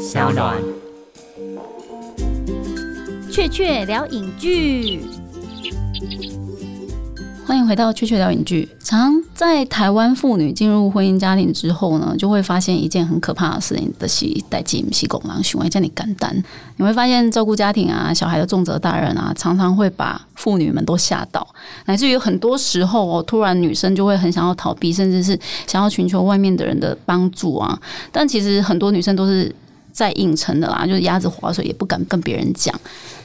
[0.00, 0.56] 小暖。
[3.30, 5.02] 雀雀聊影剧，
[7.46, 8.66] 欢迎回到雀雀聊影剧。
[8.82, 16.34] 常在台湾妇女进入婚姻家庭之后呢，就会发现一件很可怕的事情的是代际不是狗狼行为，叫你干单。
[16.76, 21.46] 你会发现照顾家庭啊、小孩的重责大人啊，常常会把妇女们都吓到，
[21.84, 27.78] 乃至于很多时候哦，突然女生就会很想要逃避，甚至是想要寻求外面的人的帮助啊。
[28.10, 29.54] 但其实很多女生都是。
[29.92, 32.74] 在硬撑的啦，就是鸭子划水也不敢跟别人讲。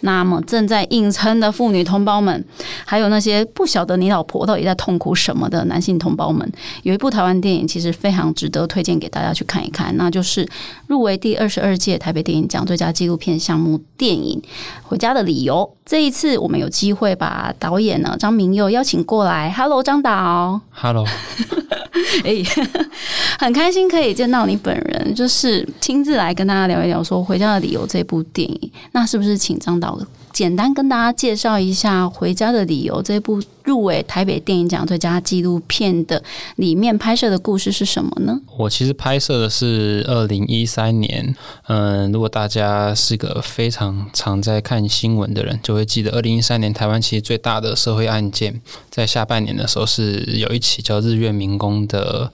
[0.02, 2.46] 那么正在硬撑的妇女同胞们，
[2.86, 6.50] 还有那些不晓得你老婆到底在痛苦什么的男性同胞们，
[6.84, 10.48] 有一部台湾电影其实非常值得推荐给大家去看一看，那就是
[10.88, 14.40] 入围第二十二届台北电影奖最佳纪录片项目电影
[14.84, 15.70] 《回家的理由》。
[15.85, 19.52] 这一次我们有机会把导演呢张明佑邀请过来。
[19.52, 20.59] Hello，张导。
[20.71, 21.05] Hello。
[22.25, 22.44] 哎，
[23.38, 28.71] 很开心可以见到你本人，就是亲自来跟大家聊一聊说《回家的理由》这部电影。
[28.94, 29.95] 那是不是请张导
[30.35, 36.22] 简单跟大家介绍一下《回家的理由》这部入围台北电影奖最佳纪录片的
[36.58, 38.38] 里面拍摄的故事是什么呢？
[38.58, 41.33] 我其实拍摄的是二零一三年，
[41.67, 52.30] 嗯，如果大家是个非常常在看新闻的人，就会记得二零一三年台湾其实最大的社会案件，在下半年的时候是有一起叫日月民工的。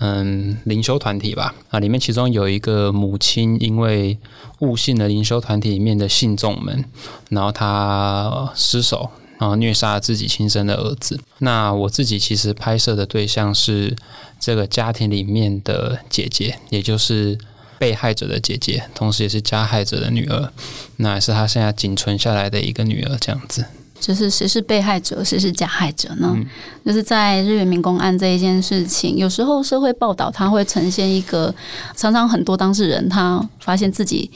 [0.00, 4.16] 嗯，灵修团体吧，啊，里面其中有一个母亲，因为
[4.60, 6.84] 误信了灵修团体里面的信众们，
[7.30, 11.20] 然后她失手，然后虐杀了自己亲生的儿子。
[11.38, 13.96] 那我自己其实拍摄的对象是
[14.38, 17.36] 这个家庭里面的姐姐，也就是
[17.78, 20.52] 被害者的姐姐，同时也是加害者的女儿，
[20.98, 23.64] 那也是她现在仅存下来的一个女儿，这样子。
[24.00, 26.36] 就是谁是被害者，谁是加害者呢？
[26.84, 31.54] 就是在日月民工案这一件事情，有时候社会报道它会呈现一个，
[31.96, 34.30] 常常很多当事人他发现自己。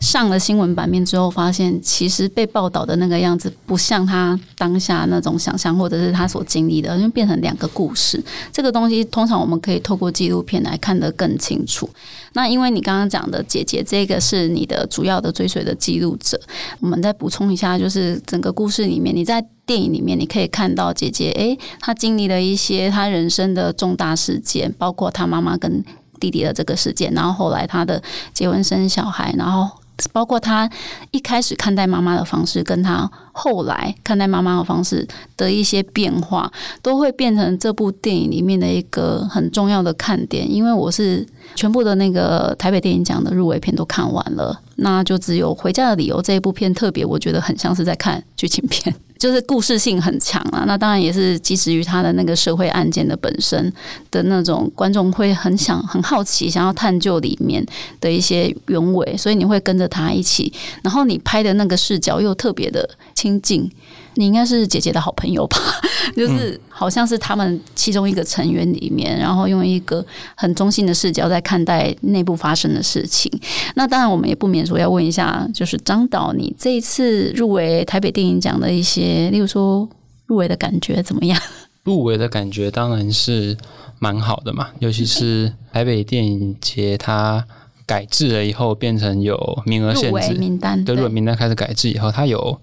[0.00, 8.22] 上了新闻版面之后，发现其实被报道的那个样子不像他当下那种想象，或者是他所经历的，就变成两个故事。
[8.52, 11.88] 这个东西通常我们可以透过纪录片来看得更清楚。
[12.34, 16.40] 那因为你刚刚讲的姐姐，这个是你的主要的追随的记录者，
[16.78, 25.84] 我们再补充一下，就是整个故事里面，你在电影里面你可以看到姐姐，诶，她经历了一些她人生的重大事件，包括她妈妈跟
[26.20, 28.00] 弟弟的这个事件，然后后来她的
[28.32, 29.68] 结婚生小孩，然后。
[30.12, 30.68] 包括他
[31.10, 36.50] 一开始看待妈妈的方式，跟他后来看待妈妈的方式的一些变化，
[36.82, 40.50] 都会变成这部电影里面的一个很重要的看点。
[40.50, 48.94] 因为我是全部的那个台北电影奖的入围片都看完了，那就只有《回家的理由》这一部片特别，我觉得很像是在看剧情片。
[49.18, 53.72] 就是故事性很强啊，那当然也是基于他的那个社会案件的本身
[54.10, 57.64] 的那种观众会很想很好奇，想要探究里面
[58.00, 60.52] 的一些原委，所以你会跟着他一起，
[60.82, 63.70] 然后你拍的那个视角又特别的亲近。
[64.18, 65.56] 你应该是姐姐的好朋友吧？
[66.16, 73.30] 就是好像是他们其中一个成员里面，然后用一个很中性的视角在看待内部发生的事情。
[73.76, 79.88] 那当然，我们也不免说要问一下，就是张导，你这一次入围台北电影奖的一些，例如说
[80.26, 81.40] 入围的感觉怎么样？
[81.84, 83.56] 入围的感觉当然是
[84.00, 87.46] 蛮好的嘛，尤其是台北电影节它。
[87.88, 90.84] 改制了以后，变成有名额限制名单。
[90.84, 92.60] 对，入围名单开始改制以后，它有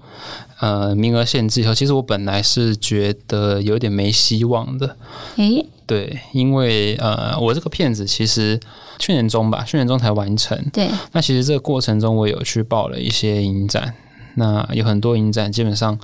[0.59, 4.95] 呃名额限制以后，其实我本来是觉得有点没希望的。
[5.37, 8.59] 诶，对，因为呃，我这个片子其实
[8.99, 10.55] 去年中吧，去年中才完成。
[10.71, 13.95] 对，那其实这个过程中，我有去报了一些影展，
[14.35, 15.99] 那有很多影展基本上。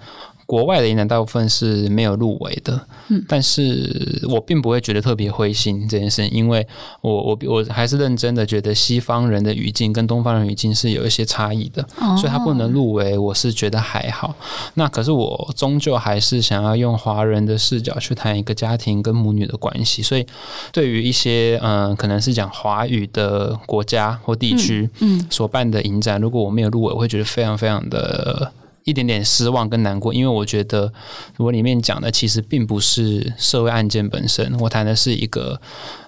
[0.52, 6.68] 国外的影展大部分是没有入围的，嗯，但是我并不会觉得特别灰心这件事，因为
[7.00, 11.82] 我我我还是认真的觉得西方人的语境跟东方人语境是有一些差异的，
[12.18, 14.36] 所以他不能入围，我是觉得还好。
[14.74, 20.28] 那可是我终究还是想要用华人的视角去谈一个家庭跟母女的关系，所以
[20.74, 28.52] 对于一些嗯可能是讲华语的国家或地区，嗯，所办的影展，如果我没有入围，我会觉得非常非常的。
[28.84, 30.92] 一点点失望跟难过，因为我觉得
[31.38, 35.62] 我里面讲的其实并不是社会案件本身，我谈的是一个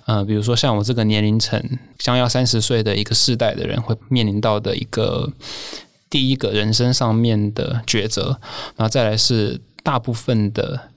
[0.06, 1.62] 呃，比如说像我这个年龄层
[1.98, 5.32] 将要三十岁的一个世代的人会面临到的一个
[6.10, 8.40] 第一个人生上面的抉择，
[8.76, 10.90] 然后再来是大部分的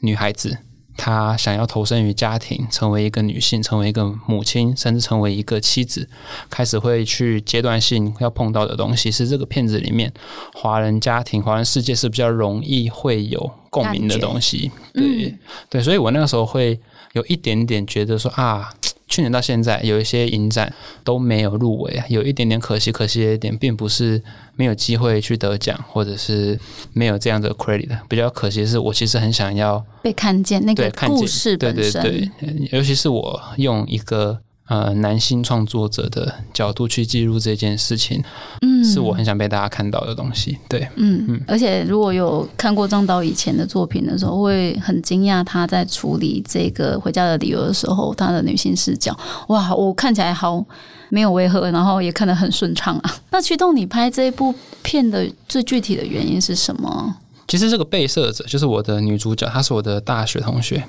[0.00, 0.58] 女孩子。
[0.96, 6.08] 她想要投身于家庭，成为一个女性，成为一个母亲，甚至成为一个妻子，
[6.48, 10.12] 开始会去阶段性要碰到的东西，是这个片子里面
[10.54, 14.70] 华人家庭、华人世界是比较容易会有共鸣的东西。
[14.92, 15.34] 对
[15.68, 16.78] 对，所以我那个时候会
[17.12, 18.72] 有一点点觉得说啊，
[19.06, 20.72] 去年到现在有一些影展
[21.02, 22.90] 都没有入围啊，有一点点可惜。
[22.90, 24.22] 可惜的一点，并不是
[24.56, 26.58] 没有机会去得奖，或者是
[26.92, 27.88] 没有这样的 credit。
[28.08, 34.40] 比较可惜的是，我其实很想要被看见那个故事本身，对对对，尤其是我用一个。
[34.66, 38.24] 呃，男性创作者的角度去记录这件事情，
[38.62, 40.58] 嗯，是我很想被大家看到的东西。
[40.66, 41.40] 对，嗯嗯。
[41.46, 49.14] 而且如果有看过张导以前的作品的时候，会很惊讶他在处理这个回家的理由的时候，他的女性视角，
[49.48, 50.64] 哇，我看起来好
[51.10, 53.14] 没有违和，然后也看得很顺畅啊。
[53.30, 57.14] 那驱动你拍这一部片的最具体的原因是什么？
[57.46, 60.84] 其实这个被摄者就是我的女主角，她是我的大学同学。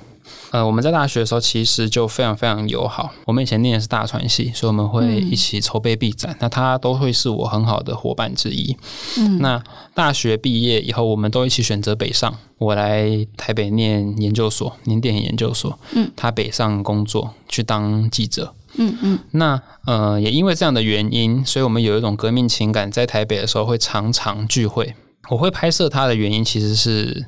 [0.50, 3.12] 呃，我们在大学的时候其实就非常非常友好。
[3.26, 6.36] 我们以前念的是大传系，所以我们会一起筹备 B 展。
[6.40, 8.76] 那她都会是我很好的伙伴之一。
[9.18, 9.62] 嗯，那
[9.94, 12.34] 大学毕业以后，我们都一起选择北上。
[12.58, 15.78] 我来台北念研究所，念电影研究所。
[15.94, 18.52] 嗯，她北上工作去当记者。
[18.78, 19.18] 嗯嗯。
[19.32, 22.90] 那呃，也因为这样的原因，所以我们有一种革命情感。
[22.90, 24.94] 在台北的时候会常常聚会。
[25.28, 27.26] 我会拍摄它的原因，其实是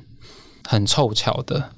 [0.69, 1.71] 很凑巧的。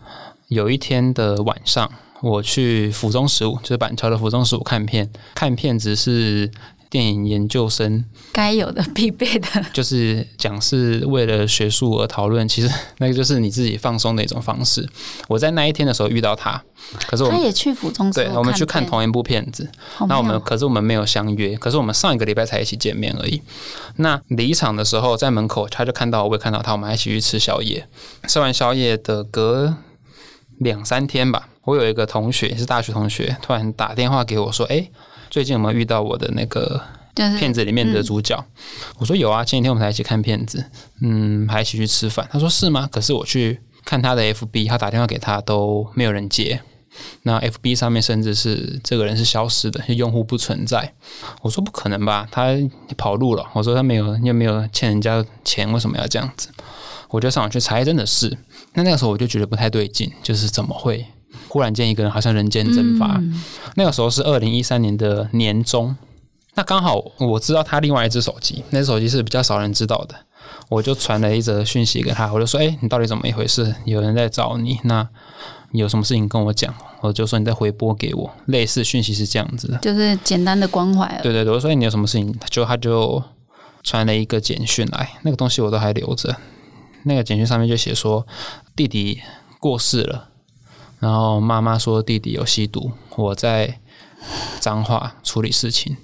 [0.48, 1.90] 有一天的晚上，
[2.20, 5.10] 我去府中十五，就是板桥的府中十五看片。
[5.34, 6.50] 看片子是
[6.90, 12.46] 电影研究生该有的必备的， 就是讲是为了学术而讨论。
[12.48, 14.86] 其实那个就是你自己放松的一种方式。
[15.28, 16.62] 我在那一天的时候遇到他，
[17.06, 19.70] 可是他也去府中，对，我们去看同一部片子。
[20.08, 23.40] 那我们可是我们没有相约，可是我们上一个礼拜才一起见面而已。
[23.96, 27.88] 那离场的时候，在门口他就看到我，我也看到他，我们一起去吃宵夜。
[28.28, 29.76] 吃完宵夜的隔。
[30.58, 34.90] 两三天吧，我有一个同学是大学同学，突然打电话给我说：“哎，
[35.30, 36.80] 最近有没有遇到我的那个
[37.14, 38.44] 片子里面的主角？”
[38.98, 40.64] 我说：“有啊，前几天我们才一起看片子，
[41.00, 46.60] 嗯，还一起去吃饭。”他说：“是吗？”可是我去看他的 FB，他打电话给他都没有人接，
[47.22, 50.92] 那 FB 上面甚至是这个人是消失的，用户不存在。
[51.42, 52.48] 我说：“不可能吧，他
[52.96, 56.48] 跑路了。”我说：“他没有，又没有欠人家钱，为什么要这样子？”
[57.10, 58.28] 我就上网去查，真的是。
[58.74, 61.04] 那那个时候我就觉得不太对劲，就是怎么会
[61.48, 63.20] 忽然间一个人好像人间蒸发？
[63.76, 65.96] 那个时候是二零一三年的年中，
[66.54, 70.14] 那刚好我知道他另外一只手机，那只手机是比较少人知道的，
[70.68, 73.74] 我就传了一则讯息给他，我就说：“哎，你到底怎么一回事？
[73.84, 75.08] 有人在找你，那
[75.70, 81.20] 你有什么事情跟我讲？”我就说：“你再回拨给我。”类似讯息是这样子的，就是简单的关怀。
[81.22, 83.22] 对对对，我说：“你有什么事情？”就他就
[83.82, 86.36] 传了一个简讯来，那个东西我都还留着。
[87.04, 88.26] 那个简讯上面就写说
[88.76, 89.22] 弟弟
[89.58, 90.28] 过世了，
[91.00, 93.80] 然后妈妈说弟弟有吸毒，我在
[94.60, 95.96] 脏话处理事情，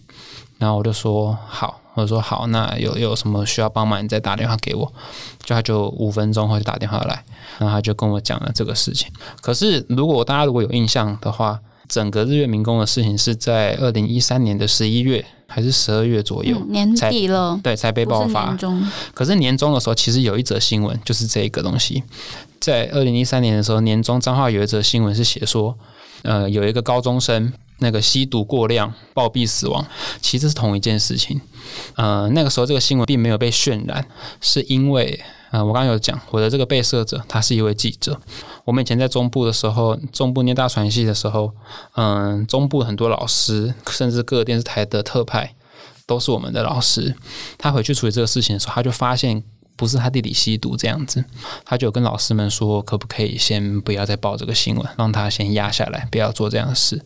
[0.58, 4.92] 然后我就说好，我说好，那有有什么需要帮忙，你再打电话给我。
[5.44, 7.24] 就他就五分钟后就打电话来，
[7.58, 9.12] 然后他就跟我讲了这个事情。
[9.40, 15.24] 可是如果大家如果有印象的话，整个日月民工的事情是在二零一三年的十一月。
[15.48, 18.58] 还是十二月左右，年底了，对，才被爆发。
[19.14, 22.02] 可是年终的时候，其实有一则新闻，就是这个东西。
[22.58, 25.78] 在二零一三年的时候，年终彰化有一则新闻是写说，
[26.22, 29.86] 呃，有一个高中生那个吸毒过量暴毙死亡，
[30.20, 31.40] 其实是同一件事情。
[31.94, 34.04] 呃，那个时候这个新闻并没有被渲染，
[34.40, 35.20] 是因为。
[35.50, 38.20] 啊，我刚刚有讲，我的这个被摄者他是一位记者。
[38.64, 41.52] 我们以前在中部的时候，中部念大传系的时候，
[41.94, 45.54] 嗯，中部很多老师，甚至各个电视台的特派
[46.04, 47.14] 都是我们的老师。
[47.56, 49.40] 他回去处理这个事情的时候，他就发现
[49.76, 51.24] 不是他弟弟吸毒这样子，
[51.64, 57.00] 他就跟老师们说，可不可以先不要再报这个新闻，让他先压下来，不要做这样的事。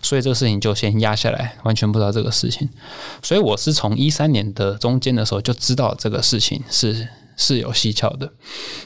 [0.00, 2.68] 所以这个事情就先压下来，完全不知道这个事情。
[3.20, 7.08] 所以我是从一三年的中间的时候就知道这个事情是。
[7.40, 8.30] 是有蹊跷的，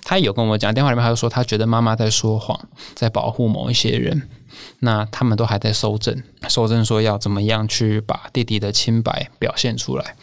[0.05, 4.29] 他有跟我讲电话里面，他就说他觉得妈妈在说谎，在保护某一些人。
[4.79, 10.15] 那他们都还在收证，收证说要怎么样去把弟弟的清白表现出来。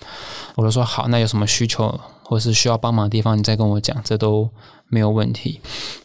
[0.55, 4.49] 我就说好，那有什么需求或是需要帮忙的地方，你再跟我讲，这都
[4.87, 5.59] 没有问题。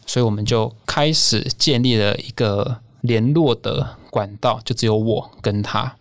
[0.05, 5.95] 所以我们就开始建立了一个联络的管道，就只有我跟他。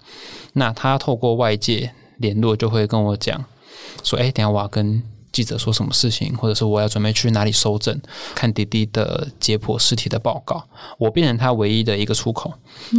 [0.55, 3.45] 那他透过外界联络，就会跟我讲
[4.03, 5.01] 说：“哎，等下我要跟。”
[5.37, 8.01] 记者说什么事情，或者是我要准备去哪里收证，
[8.35, 10.67] 看弟弟的解剖尸体的报告，
[10.97, 12.55] 我变成他唯一的一个出口，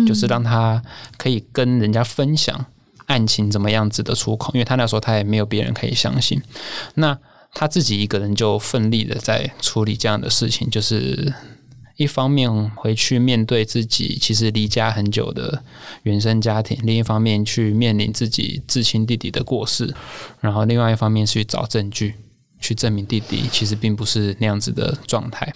[0.06, 0.79] 就是让他
[1.17, 2.63] 可以跟人家分享
[3.08, 6.39] 案情怎么样子的出口，因为他那时候他也没有别人可以相信，
[6.94, 7.17] 那
[7.56, 11.34] 他自己一个人就奋力的在处理这样的事情，就是
[11.96, 15.63] 一方面回去面对自己其实离家很久的
[16.03, 19.91] 原生家庭，另一方面去面临自己至亲弟弟的过世，
[20.39, 22.13] 然后另外一方面去找证据。
[22.60, 25.54] 去证明弟弟其实并不是那样子的状态，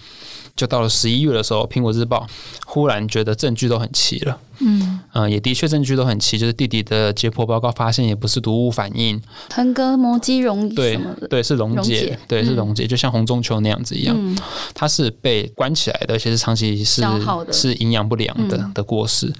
[0.54, 2.26] 就到了十一月的时候，《苹果日报》
[2.66, 4.38] 忽然觉得证据都很齐了。
[4.60, 5.00] 嗯。
[5.12, 14.36] 呃，也的确证据都很齐，就是弟弟的解剖报告发现也不是毒物反应，横膈膜肌溶对对是溶解，对是溶解，就像红中球那样子一样，
[14.72, 17.02] 它是被关起来的，而且是长期是
[17.50, 19.30] 是营养不良的的过失。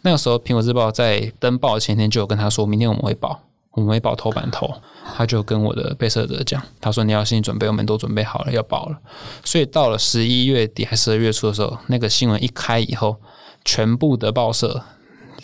[0.00, 4.72] 那个时候，《苹果日报》在登报前天就有跟他说，明天我们会报，我们会报头版头。
[5.14, 8.98] 他就跟我的被摄者讲，他说你要心理准备，我们都准备好了要报了。
[9.44, 13.16] 所以到了十一月底还是十二月初的时候，那个新闻一开以后。
[13.64, 14.82] 全部的报社，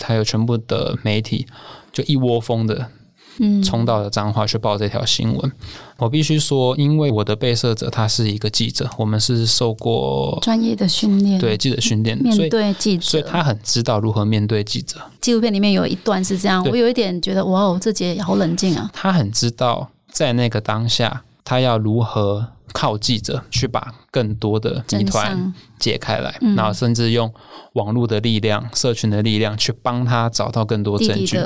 [0.02, 1.46] 还有全部的媒体，
[1.92, 2.90] 就一窝蜂的，
[3.38, 5.52] 嗯，冲到了彰化去报这条新闻。
[5.98, 14.96] 我必须说，因为我的被摄者他是一个记者，我们是受过专业的训练，对记者训练，面对记者，所以他很知道如何面对记者。
[15.20, 18.90] 纪录片里面有一段是这样，我有一点觉得，哇哦，这节好冷静啊。
[18.92, 22.46] 他很知道在那个当下，他要如何。
[22.72, 27.32] 靠记者去把更多的谜团解开来，然后甚至用
[27.74, 31.38] 网络的力量、社群的力量去帮他找到更多证据。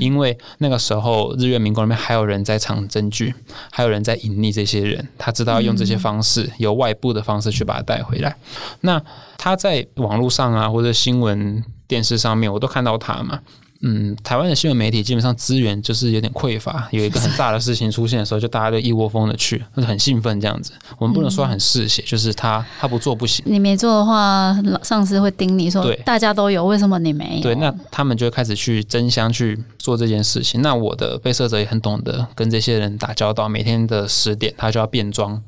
[0.00, 3.34] 因为那个时候日月民工里面还有人在藏证据，
[3.70, 5.08] 还有人在隐匿这些人。
[5.18, 8.36] 他知道用这些方式，由外部的方式去把他带回来。
[8.82, 9.02] 那
[9.36, 13.40] 他在网络上啊，或者新闻电视上面，我都看到他嘛。
[13.82, 20.72] 嗯，台湾的新闻媒体基本上资源就是有点匮乏，有一个很大的事情出现的时候，就大家都一窝蜂的去，或者很兴奋这样子。
[20.98, 23.42] 我们不能说很嗜血，就是他他不做不行。
[23.48, 27.42] 你没做的话，上司会盯你说，对，大家都有，为什么你没有？
[27.42, 30.62] 对，那他们就开始去争相去做这件事情。
[30.62, 35.42] 那我的被摄者也很懂得跟这些人打交道，每天的十点他就要变装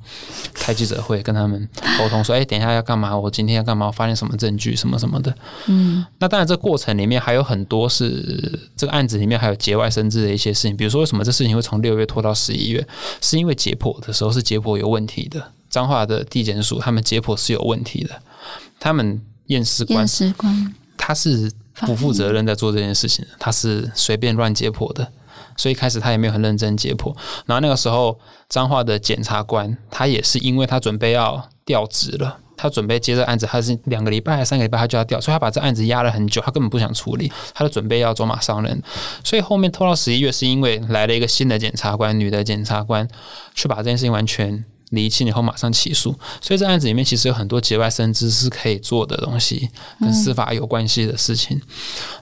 [0.53, 3.17] 开记者会，跟他们沟通说，哎，等一下要干嘛？
[3.17, 3.87] 我今天要干嘛？
[3.87, 4.75] 我发现什么证据？
[4.75, 5.33] 什么什么的。
[5.67, 8.61] 嗯，那当然，这过程里面还有很多是。
[8.75, 12.85] 这个案子里面还有节外生枝的一些事情，比如说为什么这事情会从六月拖到十一月，
[13.21, 18.21] 是因为解剖的时候是解剖有问题的，彰化的地检署他们解剖是有问题的，
[18.81, 21.53] 他们验尸官，验尸官他是
[21.87, 25.13] 不负责任在做这件事情，他是随便乱解剖的，
[25.57, 27.15] 所以开始他也没有很认真解剖，
[27.47, 32.39] 然后那个时候彰化的检察官他也是因为他准备要调职了。
[32.55, 38.81] 他准备接这案子，他是两个礼拜还三个礼拜，他就要调，所以他把这案子压了很久，他根本不想处理，他就准备要走马上任。
[39.25, 43.09] 所以后面拖到十一月，是因为来了一个新的检察官，女的检察官，
[43.53, 46.19] 去把这件事情完全厘清以后，马上起诉。
[46.41, 49.69] 所以这案子里面其实有很多节外生枝是可以做的东西，
[50.01, 51.61] 跟司法有关系的事情。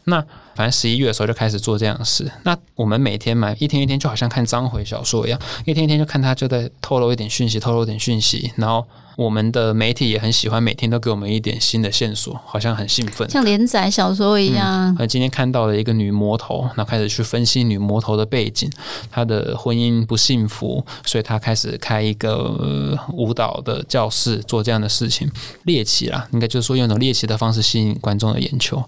[0.04, 0.20] 那
[0.56, 2.30] 反正十一月的时候就开始做这样的事。
[2.42, 8.84] 那我们每天嘛，一天一天就好像看章回小说一样，一天一天就看他就在透露一点讯息，透露一点讯息，然后。
[9.20, 14.96] 我们的媒体也很喜欢每天都给我们一点新的线索，好像很兴奋，像连载小说一样。
[14.98, 18.70] 那今天看到了一个女魔头，那开始去分析女魔头的背景，
[19.10, 25.30] 她的婚姻不幸福，所以她开始开一个舞蹈的教室，做这样的事情，
[25.64, 28.82] 猎奇啦，应该就是说用一种猎奇的方式吸引观众的眼球。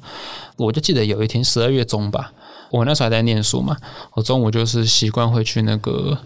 [0.56, 2.32] 我就记得有一天十二月中吧，
[2.70, 3.76] 我那时候还在念书嘛，
[4.14, 6.16] 我中午就是习惯会去那个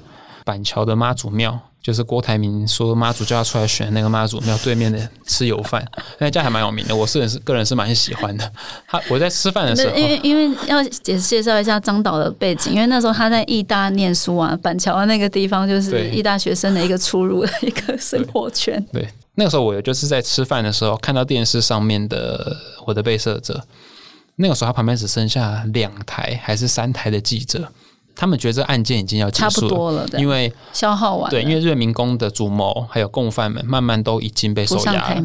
[0.44, 1.58] 板桥的妈祖庙。
[1.86, 5.86] 就是郭台铭说妈祖叫他出来选那个妈祖庙对面的吃油饭，
[6.18, 6.96] 那家还蛮有名的。
[6.96, 8.52] 我是是个人是蛮喜欢的。
[8.88, 18.84] 他我在吃饭的时候，因为因为要介介绍一下张导的背景，因为那时候他在义大念书啊，板桥那个地方就是义大学生的一个出入的一个生活圈。
[18.92, 23.62] 对，那个时候我就是在吃饭的时候看到电视上面的我的被摄者，
[24.34, 27.68] 那个时候他旁边只剩下两台还是三台的记者。
[28.18, 31.30] 他们觉得这案件已经要结束了，因为消耗完。
[31.30, 35.22] 对，因为日民工的主谋还有共犯们，慢慢都已经被收押了。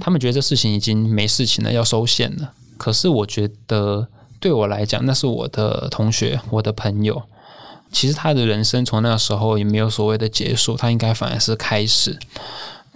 [0.00, 2.52] 他们觉得这事情已经没事情了，要收线了。
[2.78, 4.06] 可是我觉得，
[4.38, 7.20] 对我来讲，那是我的同学，我的朋友。
[7.90, 12.16] 其实他的人生从那个时候也没有所谓的结束，他应该反而是开始。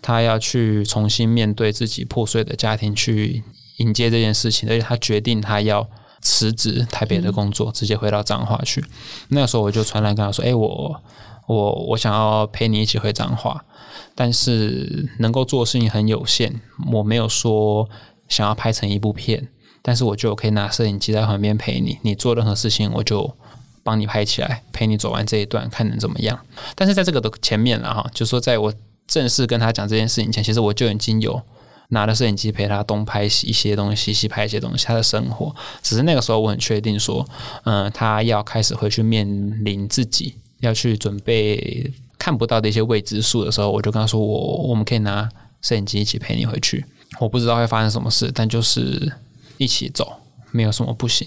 [0.00, 3.42] 他要去重新面对自己破碎的家庭，去
[3.78, 5.88] 迎接这件事情，而且他决定他要。
[6.20, 8.84] 辞职台北的工作，直接回到彰化去。
[9.28, 11.02] 那个时候我就传来跟他说：“哎，我
[11.46, 13.64] 我我想要陪你一起回彰化，
[14.14, 16.60] 但是能够做的事情很有限。
[16.92, 17.88] 我没有说
[18.28, 19.48] 想要拍成一部片，
[19.80, 21.98] 但是我就可以拿摄影机在旁边陪你。
[22.02, 23.34] 你做任何事情，我就
[23.82, 26.38] 帮你拍起来，陪你走完这一段，看能怎么样。
[26.75, 28.72] 但是在这个的前面了哈，就说在我
[29.06, 31.40] 正式跟他讲这件事情前，其实我就已经有。”
[31.88, 35.54] 拿着摄影机陪他东拍一些东西，西拍一些东西，他的生活。
[35.83, 37.26] 只是那个时候我很确定说，
[37.64, 39.26] 嗯，他要开始回去面
[39.64, 45.28] 临自己要去准备看不到的一些未知数的时候，我就跟他说，我我们可以拿
[45.62, 46.85] 摄影机一起陪你回去。
[47.21, 49.12] 我不知道会发生什么事，但就是
[49.57, 51.26] 一起走，没有什么不行。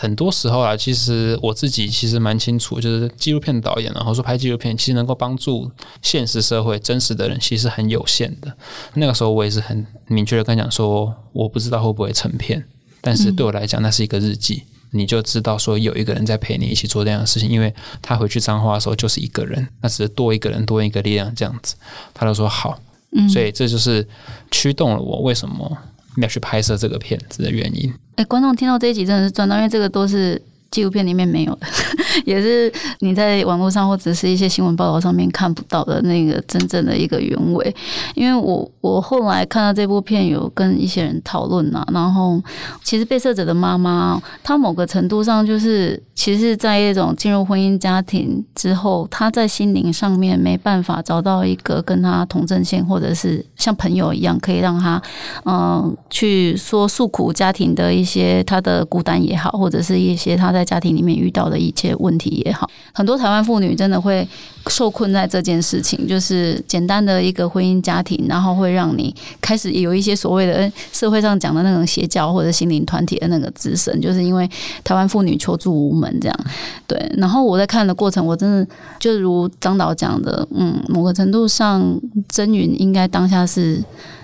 [0.00, 5.70] 很多时候啊，其实我自己其实蛮清楚，就是纪录片导演，然后说拍纪录片，其实能够帮助
[6.02, 8.56] 现实社会真实的人，其实很有限的。
[8.94, 12.64] 那个时候我也是很明确的跟讲说，我不知道会不会成片，
[13.00, 14.62] 但是对我来讲，那是一个日记，
[14.92, 21.74] 你就知道说有一个人在陪你一起做这样的事情，因为他回去脏话的时候就是一个人，那只是多一个人多一个力量这样子。
[22.14, 22.78] 他就说好，
[23.32, 24.06] 所以这就是
[24.50, 25.76] 驱动了我为什么
[26.22, 27.92] 要去拍摄这个片子的原因。
[28.16, 30.40] 哎，观众听到这一集真的是赚到，因为这个都是。
[30.70, 31.66] 纪录片里面没有的，
[32.26, 32.70] 也是
[33.00, 37.74] 你在网络上或者是一些新闻报道上面看不到的那个真正的一个原委。
[38.14, 42.38] 因为我我后来看到这部片，有跟一些人讨论呐，然后
[42.84, 55.00] 其实被摄者的妈妈，她某个程度上就是，其实，在一种进入婚姻家庭之后，她在心灵上面没办法找到一个跟她同阵线，或者是像朋友一样，可以让她
[55.46, 60.57] 嗯去说诉苦家庭的一些她的孤单也好，或者是一些她的。
[60.58, 64.26] 在家庭里面遇到的一切问题也好，很多台湾妇女真的会
[64.66, 74.50] 受困在这件事情，就是简单的一个婚姻家庭，然后会让你开始有一些所谓的社会上讲的那种邪教或者心灵团体的那个滋生，就是因为
[74.82, 76.36] 台湾妇女求助无门这样。
[76.88, 78.66] 对，然后我在看的过程，我真的
[78.98, 81.80] 就如张导讲的，嗯，某个程度上，
[82.28, 83.80] 真云应该当下是。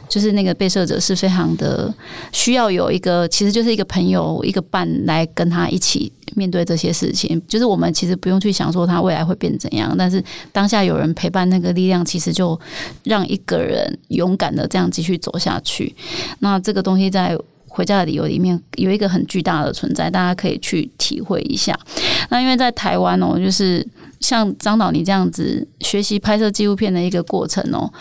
[0.06, 1.92] 就是那个被摄者是非常的
[2.30, 7.40] 需要有一个，其实就是一个朋友、一个伴来跟他一起面对这些事情。
[7.46, 10.22] 就是我们其实不用去想说他未来会变怎样，但是
[10.52, 12.58] 当下有人陪伴，那个力量其实就
[13.02, 15.94] 让一个人勇敢的这样继续走下去。
[16.40, 17.36] 那这个东西在
[17.68, 21.78] 回家的理由里面有一个很巨大的存在，大家可以去体会一下。
[22.30, 23.86] 那因为在台湾哦，就是。
[24.24, 27.92] 像张导你这样子学习拍摄纪录片的一个过程哦，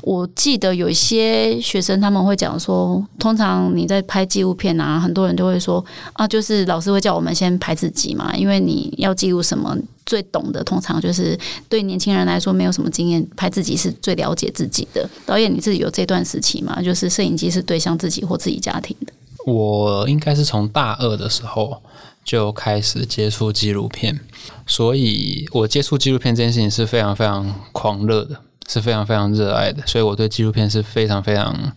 [0.00, 11.36] 我记得有一些学生他们会讲说，通常你在拍纪录片啊，很多人就会说啊，就是老师会叫我们先拍自己嘛，因为你要记录什么，最懂的通常就是
[11.68, 15.10] 对年轻人来说没有什么经验，拍自己是最了解自己的。
[15.26, 16.80] 导演你自己有这段时期吗？
[16.80, 19.12] 就是摄影机是对象自己或自己家庭的？
[19.44, 21.82] 我应该是从大二的时候。
[22.24, 24.20] 就开始接触纪录片，
[24.66, 31.72] 所以我接触纪录片这件事情是非常非常狂热的，是非常非常热爱的，所以我对纪录片是非常非常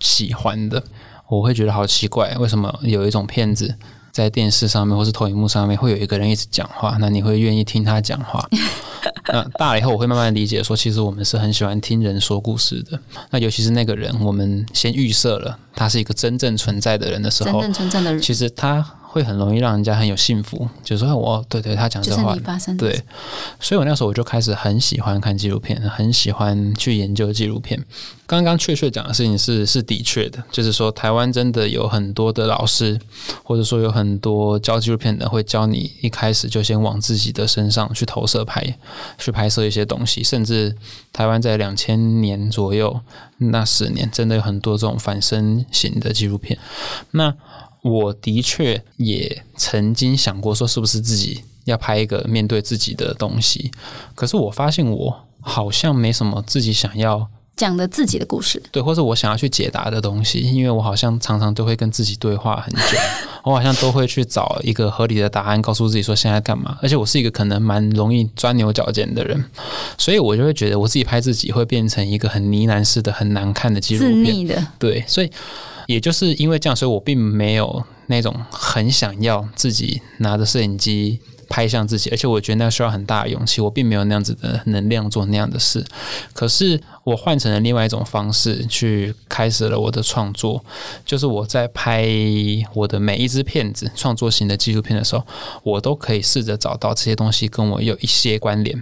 [0.00, 0.82] 喜欢的。
[1.28, 3.76] 我会觉得好奇怪，为什么有一种片子
[4.10, 8.48] 在电视上面或是投影幕上面会有一个人一直讲话，那你会愿意听他讲话？
[9.32, 12.98] 那大了以后，我会慢慢理解说，其实我们是很喜欢听人说故事的。
[13.30, 18.96] 那尤其是那个人，我们先预设了他是一个真正存在的人的时候，真正存在的人，其实他。
[19.12, 22.32] 会很容易让人家很有幸福，就是说，我对对他讲这话，
[22.78, 23.02] 对，
[23.58, 27.84] 所以我那时候我就开始很喜欢看纪录片，很喜欢去研究纪录片。
[28.24, 32.96] 刚刚确确讲的事情是是的确的，就是说台湾真的有很多的老师，
[33.42, 38.64] 或者说有很多教纪录片的会教你一开始就先往自己的身上去投射拍，
[39.18, 40.76] 去拍摄一些东西，甚至
[41.12, 43.00] 台湾在两千年左右
[43.38, 46.56] 那十年，真的有很多这种反身型的纪录片，
[47.10, 47.34] 那。
[47.82, 53.70] 我的确也曾经想过，说是不是自己要拍一个面对自己的东西。
[54.14, 60.40] 可是我发现我好像没什么自己想要讲的自己的故事，对，或者我想要去解答的东西。
[60.40, 62.98] 因为我好像常常都会跟自己对话很久，
[63.44, 66.78] 我好像都会去找一个合理的答案，告诉自己说现在干嘛。
[66.82, 69.42] 而且我是一个可能蛮容易钻牛角尖的人，
[69.96, 74.66] 所以我就会觉得我自己拍自己会变成一个很呢喃式的、很难看的纪录片的。
[74.78, 75.30] 对，所以。
[75.90, 83.60] 也就是因为这样，所以我并没有那种很想要自己拿着摄影机拍向自己，而且我觉得那需要很大的勇气。
[83.60, 85.84] 我并没有那样子的能量做那样的事。
[86.32, 90.64] 可是我换成了另外一种方式去开始了我的创作，
[91.04, 92.06] 就是我在拍
[92.72, 95.26] 我的每一支片子、创作型的纪录片的时候，
[95.64, 98.80] 我都可以试着找到这些东西跟我有一些关联，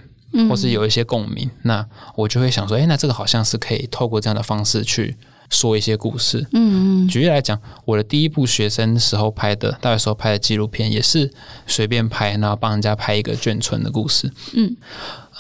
[0.51, 1.51] 或是有一些共鸣。
[1.63, 5.17] 那我就会想说，哎，那这个好像是可以透过这样的方式去。
[5.51, 11.31] 说一些故事，嗯嗯，举例来讲，我的第一部学生时候拍的，大学时候拍的纪录片，也是
[11.67, 14.77] 随便拍，然后帮人家拍一个眷村的故事，嗯，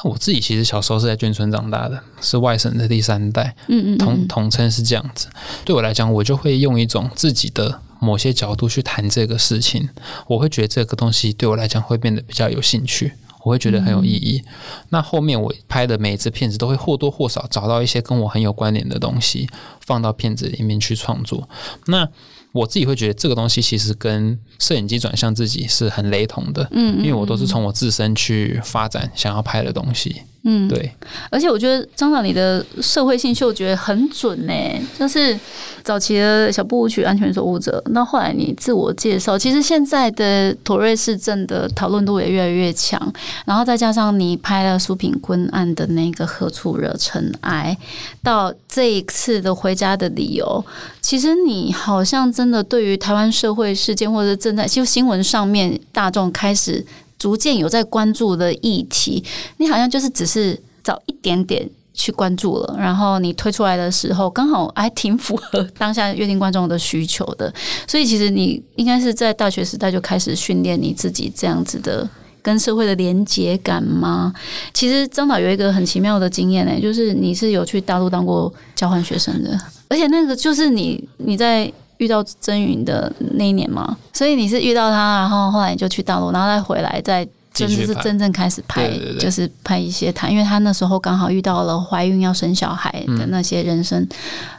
[0.04, 5.28] 我自己其实小时候是在眷村长大的，是外省的第三代，嗯嗯，统统称是这样子。
[5.64, 9.88] 对我来讲，我就会用一种自己的某些角度去谈这个事情，
[10.26, 13.12] 我会觉得这个东西对我来讲会变得比较有兴趣。
[13.42, 14.42] 我会觉得很有意义。
[14.90, 19.48] 那后面我拍的每一支片子都会或多或少找到一些跟我很有关联的东西，
[19.80, 21.48] 放到片子里面去创作。
[21.86, 22.08] 那
[22.52, 30.22] 我自己会觉得这个东西其实跟摄影机转向自己是很雷同的，嗯，因为我都是从我自身去发展想要拍的东西。
[30.44, 30.90] 嗯，对。
[31.30, 34.52] 而且我觉得张导你的社会性嗅觉很准呢，
[34.96, 35.38] 就是
[35.82, 43.12] 早期的小步舞曲《安全守护者》，那后来你自我介绍，其实现在的妥瑞市政的讨论度也越来越强，
[43.44, 47.76] 然后再加上你拍了苏品坤案的那个何处惹尘埃，
[48.22, 50.64] 到这一次的回家的理由，
[51.08, 56.84] 其实你好像真的对于台湾社会事件或者正在就新闻上面大众开始。
[57.18, 59.24] 逐渐有在关注的议题，
[59.56, 67.52] 你好像就是只是早一点点去关注了，然后你推出来的时候，刚好还挺符合当下约定观众的需求的，
[67.88, 72.08] 所以其实你应该是在大学时代就开始训练你自己这样子的
[72.42, 74.32] 跟社会的连结感吗？
[74.72, 81.72] 其实张导有一个很奇妙的经验呢，就是你是有去大陆当过交换学生的，而且那个就是你你在。
[81.98, 87.26] 遇到曾云的那一年嘛，所以你是遇到他，然后后来你就去大陆，然后再回来，再
[87.66, 94.06] 真的是真正开始拍，就是拍一些他，因为他那时候刚好遇到了怀孕要生小孩的那些人生，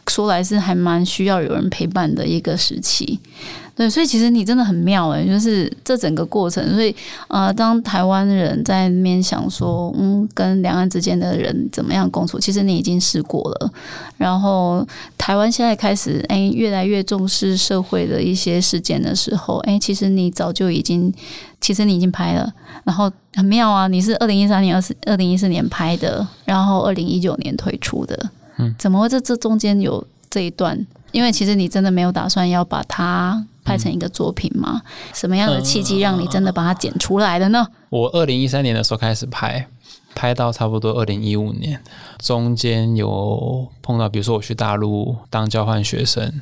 [0.07, 3.19] 说来是还蛮需要有人陪伴的一个时期。
[3.75, 6.73] 对，所以其实你真的很妙诶，就是这整个过程。
[6.73, 6.93] 所以
[7.29, 13.71] 呃，当台湾人在那边想说，嗯，跟两岸之间的人怎么样共处，其实你已经试过了。
[14.17, 14.85] 然后
[15.17, 21.13] 台湾现在开始哎，越来越重视社会的一些事件的时候，哎，其实你早就已经，
[21.69, 22.51] 其实你已经拍了。
[22.83, 30.83] 然后很妙啊，你是二零一三年、二四、二零一四年拍的，然后二零一九年推出的，嗯，怎么会这这中间有这一段？
[31.11, 33.45] 因为其实你真的没有打算要把它。
[33.61, 34.81] 拍成一个作品吗？
[35.13, 37.67] 什么样的契机让你真的把它剪出来的呢？
[37.89, 39.67] 我二零一三年的时候开始拍，
[40.15, 41.79] 拍到差不多二零一五年，
[42.17, 46.41] 中间有碰到，比如说我去大陆当交换学生，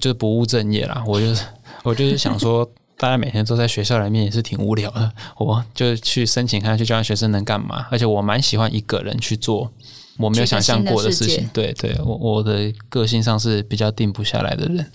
[0.00, 1.04] 就是不务正业啦。
[1.06, 1.44] 我就是
[1.82, 2.66] 我就是想说，
[3.02, 7.84] 大家每天都在学校里面也是挺无聊的，我就去申请看去交换学生能干嘛。
[7.90, 9.72] 而且我蛮喜欢一个人去做
[10.18, 11.50] 我没有想象过的事情。
[11.52, 14.88] 对对，我我的个性上是比较定不下来的人。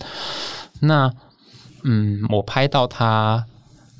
[0.80, 1.12] 那
[1.82, 3.44] 嗯，我拍到她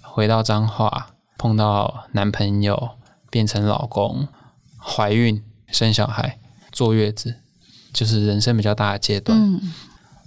[0.00, 2.92] 回到彰化，碰到男朋友，
[3.28, 4.26] 变成老公，
[4.78, 6.38] 怀孕，生小孩，
[6.72, 7.34] 坐月子，
[7.92, 9.38] 就是人生比较大的阶段。
[9.38, 9.60] 嗯，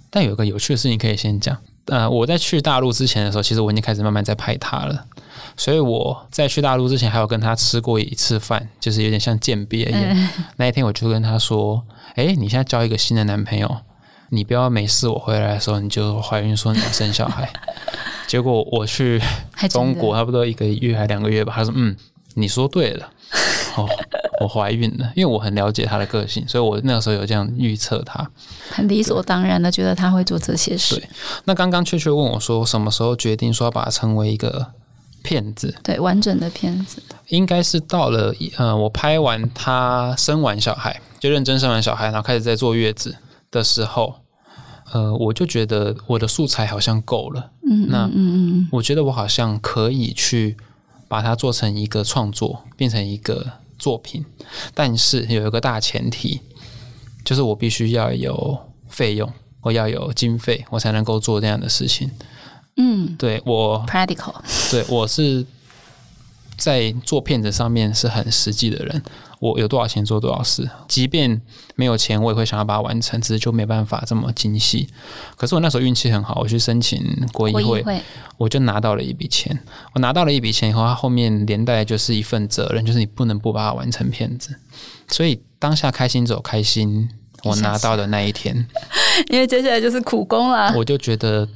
[0.08, 1.58] 但有一个有趣的事情可以先讲。
[1.86, 5.04] 呃，我在去大陆之前的时候，其实我已经开始慢慢在拍他了。
[5.56, 10.28] 所以我在去大陆之前，还有跟他吃过一次饭，就是有点像鉴别一样。
[10.56, 11.82] 那一天我就跟他说
[12.16, 13.76] ：“哎，你现在交一个新的男朋友。”
[14.34, 17.46] 你不要没事，我回来的时候你就怀孕说你要生小孩，
[18.26, 19.20] 结果我去
[19.68, 21.94] 中国差不多一个月还两个月吧，他说嗯，
[22.32, 23.10] 你说对了，
[23.76, 23.86] 哦，
[24.42, 28.28] 我怀孕了，因为我很了解他的个性，所以我那个时候有这样预测他，
[28.70, 30.96] 很理所当然的觉得他会做这些事。
[30.96, 31.08] 对，
[31.44, 34.66] 那刚刚雀雀问我说什么时候决定说要把它成为一个
[35.22, 35.74] 骗子？
[35.82, 43.16] 对，完整的骗子，应该是到了呃，我拍完他生完小孩，就认真生完小孩，然后开始在坐月子
[43.50, 44.16] 的时候。
[44.92, 50.54] 呃，我就觉得我的素材好像够了，嗯，那嗯嗯，我觉得我好像可以去
[51.08, 53.52] 把它做成一个创作，变成一个
[53.82, 54.24] 作品，
[54.74, 56.40] 但是有一个大前提，
[57.24, 58.56] 就是我必须要有
[58.88, 59.28] 费用，
[59.60, 62.08] 我要有经费，我才能够做这样的事情。
[62.76, 64.36] 嗯，对我，practical，
[64.70, 65.44] 对我是
[66.56, 69.02] 在做片子上面是很实际的人。
[69.42, 71.42] 我有多少钱做多少事，即便
[71.74, 74.88] 没有钱，我也会想要把它完成，只是就没办法这么精细。
[75.36, 78.00] 可是我那时候运气很好，我去申请国议会，
[78.36, 79.58] 我就拿到了一笔钱。
[79.94, 84.54] 我拿到了一笔钱以后，它后面连带就是一份责任，就是你不能不把它完成片子。
[85.08, 87.08] 所以当下开心走开心，
[87.42, 88.64] 我拿到的那一天，
[89.28, 91.48] 因为接下来就是苦工了，我就觉得。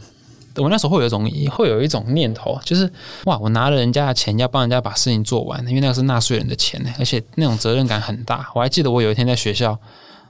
[0.57, 2.91] 我那时候会有一种会有一种念头，就是
[3.25, 8.51] 哇，我拿了人家的钱，要帮人家把事情做完，因为那个是纳税人的钱呢，而且那种责任感很大。
[8.55, 9.79] 我还记得我有一天在学校，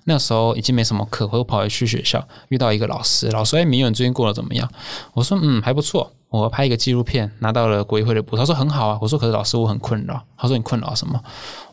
[0.04, 4.68] 那时候已经没什么课，我跑回去学校遇到一个老师，老师哎，明远最近过得怎么样？
[5.14, 8.98] 我说嗯还不错，我拍一个纪录片拿到了国议会的补，他说很好啊。
[9.00, 11.20] 我说可是老师我很困扰，他说你困扰什么？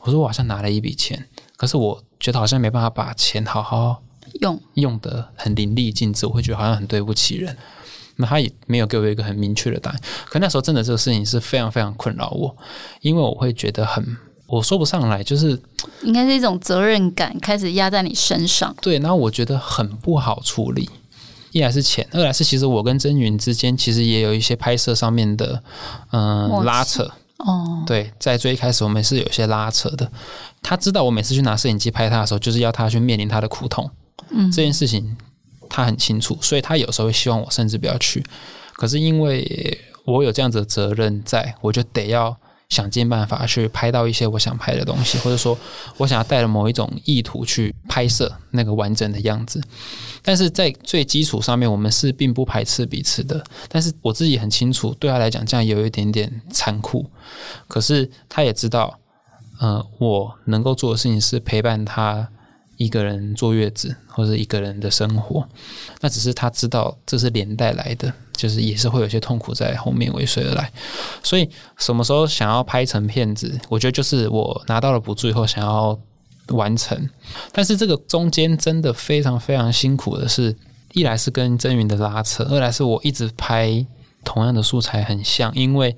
[0.01, 4.01] 我说我好像拿了一笔钱，可是我觉得好像没办法把钱好好
[4.41, 7.55] 用用的很淋漓尽致，我会觉得好像很对不起人。
[8.15, 12.55] 那他也没有给我一个很明确的答案，可那时候真的这个事情是非常非常困扰我，
[13.01, 14.05] 因为我会觉得很
[14.45, 15.59] 我说不上来，就是
[16.03, 18.75] 应该是一种责任感开始压在你身上。
[18.81, 20.87] 对，然后我觉得很不好处理，
[21.51, 25.63] 一来是钱，二来是其实我跟曾云之间其实也有一些拍摄上面的
[26.11, 27.83] 嗯拉扯哦。
[27.87, 30.11] 对，在最一开始我们是有些拉扯的，
[30.61, 33.89] 他知道我每次去拿摄影机拍他的时候，就是要他去面临他的苦痛，
[34.29, 35.17] 嗯，这件事情。
[35.73, 38.23] 他很清楚，所以他有时候会希望我甚至不要去。
[38.73, 42.37] 可是因为我有这样子的责任，在我就得要
[42.69, 45.57] 想尽办法去拍到一些我想拍的东西，或者说
[45.97, 49.59] 我想要带着某一种意图去拍摄那个完整的样子。
[50.21, 53.43] 但是在最基础上面，我们是并不排斥彼此的。
[53.67, 57.09] 但是我自己很清楚，对他来讲这样有一点点残酷。
[57.67, 58.99] 可是他也知道，
[59.59, 62.29] 呃，我能够做的事情是陪伴他。
[62.77, 65.47] 一个人坐月子或者一个人的生活，
[66.01, 70.71] 那只是他知道这是连带来的，就是也是会有些痛苦在后面尾随而来。
[71.21, 75.97] 所以什么时候想要拍成片子，我觉得就是我拿到了补助以后想要
[76.47, 77.09] 完成。
[77.51, 80.55] 但是这个中间真的非常非常辛苦的是，
[80.93, 83.85] 一来是跟真云的拉扯，二来是我一直拍
[84.23, 85.95] 同样的素材很像，因为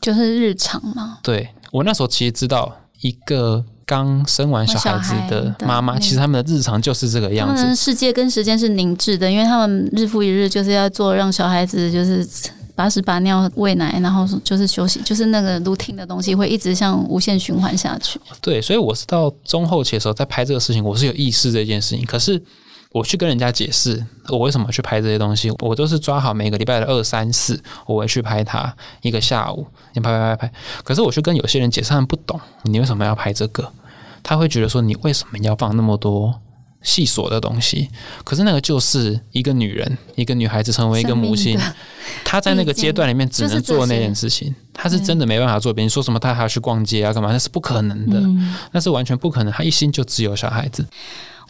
[0.00, 1.18] 就是日常嘛。
[1.22, 3.64] 对我那时候其实知道一个。
[3.86, 7.74] 刚生完小孩子的妈妈，其实他们的日常就是这个样子。
[7.76, 12.26] 世界跟时间是凝滞的，因为他们日复一日就是要做让小孩子就是
[12.74, 18.20] 把屎把尿喂奶，然后就是休息，就是那个 routine 的东西会一直像无限循环下去。
[18.40, 22.04] 对，所以我是到中后期的时候在拍这个事情，我是有意识这件事情。
[22.04, 22.42] 可是
[22.96, 30.52] 我去跟人家解释我为什么去拍这些东西，我都是抓好每个礼拜的二三四，我会去拍它一个下午，你拍拍拍拍。
[30.82, 33.70] 可是我去跟有些人解释，他们不懂你为什么要拍这个。
[34.22, 36.40] 他会觉得说：“你为什么要放那么多
[36.82, 37.88] 细琐的东西？”
[38.24, 41.56] 可是那个就是一个女人，一个女孩子成为一个母亲，
[42.24, 45.72] 她在那个阶段里面只能做那件事情，她是真的没办法做。
[45.72, 47.30] 别人说什么，她还要去逛街啊，干嘛？
[47.30, 48.20] 那是不可能的，
[48.72, 49.52] 那是完全不可能。
[49.52, 50.84] 她一心就只有小孩子。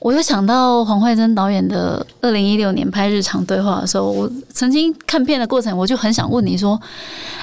[0.00, 6.80] 我又想到黄慧珍导演的二零一六年拍《日常对话》的时候，我曾经看片的过程，我就很想问你说：“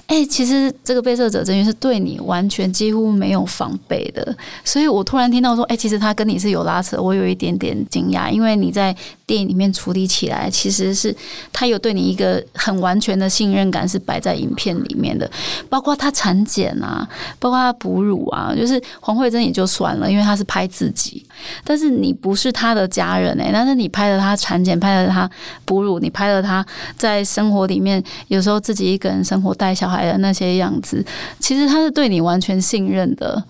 [0.06, 11.13] 哎，其实这个被摄者真于是对你完全几乎没有防备的。”所以我突然听到说：“哎，其实他跟你是有拉扯。”我有一点点惊讶，因为你在电影里面处理起来，其实是
[11.52, 15.30] 他有对你一个很完全的信任感，是摆在影片里面的。
[15.70, 17.08] 包括他产检啊，
[17.39, 21.26] 包括他哺乳啊，就是黄慧珍也就算了，因为他是拍自己，
[21.63, 22.42] 但是你不是。
[22.43, 25.29] 是他的家人哎，但是你拍了他产检，拍了他
[25.65, 26.65] 哺乳，你拍了他
[26.97, 31.03] 在生活里面，有时候自己一个人生活带小孩的那些样子，
[31.39, 33.41] 其实他是对你完全信任的，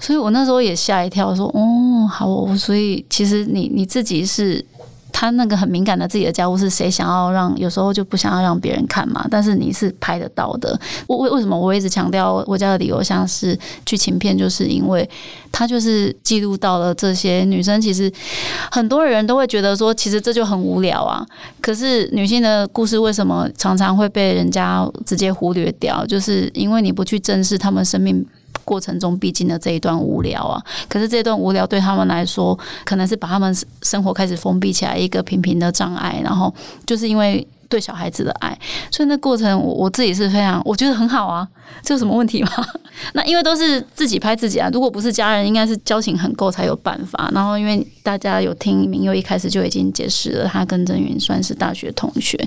[0.00, 4.64] 所以我那时候也吓一跳，说哦，好，所以其实你你自己是。
[5.18, 9.26] 他那个很敏感的自己的家务是谁想要让有时候就不想要让别人看嘛？
[9.30, 10.78] 但是你是拍得到的。
[11.06, 15.08] 为为为什么我一直强调我家的理由像是剧情片，就是因为
[15.50, 17.80] 他就是记录到了这些女生。
[17.80, 18.12] 其实
[18.70, 21.24] 很多人都会觉得说，其实这就很无聊啊。
[21.62, 26.04] 可是女性的故事为什么常常会被人家直接忽略掉？
[26.04, 28.22] 就是因为你不去正视他们生命。
[28.64, 36.52] 过程中必经的这一段无聊啊，可是这段无聊对他们来说，可能是把他们生活开始封闭起来一个平平的障碍，然后
[36.84, 37.46] 就是因为。
[37.68, 38.56] 对小孩子的爱，
[38.90, 41.46] 所以那过程我我自己是非常，我觉得很好啊，
[41.82, 42.50] 这有什么问题吗？
[43.14, 47.30] 那因为都是自己拍自己啊，如果不是家人，应该是交情很够才有办法。
[47.34, 52.38] 然后因为大家有听明佑一开始就已经解释了，他跟郑云算是大学同学。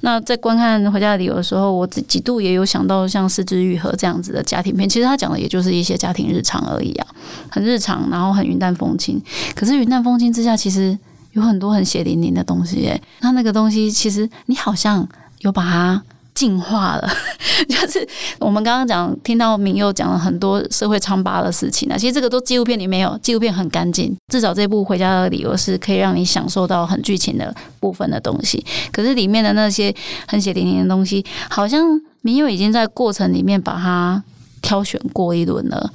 [0.00, 7.06] 那在观看《回家的理由》的时候，我几度也有想到像《四肢愈合》这样子的家庭片，其实他讲的也就是一些家庭日常而已啊，
[7.50, 9.20] 很日常，然后很云淡风轻。
[9.54, 10.98] 可是云淡风轻之下，其实。
[11.32, 15.06] 有很多很血淋淋的东西，哎，那那个东西其实你好像
[15.40, 16.02] 有把它
[16.34, 17.08] 净化了，
[17.68, 29.94] 就是我们刚刚讲听到明佑讲了很多社会疮疤的事情啊，其实这个都纪录片里没有，纪录片很干净，至少这部回家的理由是可以让你享受到很剧情的部分的东西，可是里面的那些
[30.26, 31.84] 很血淋淋的东西，好像
[32.22, 34.22] 明佑已经在过程里面把它
[34.62, 35.92] 挑选过一轮了，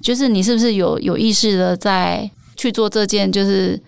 [0.00, 3.80] 就是你是不是有有意识的在去做这件就是。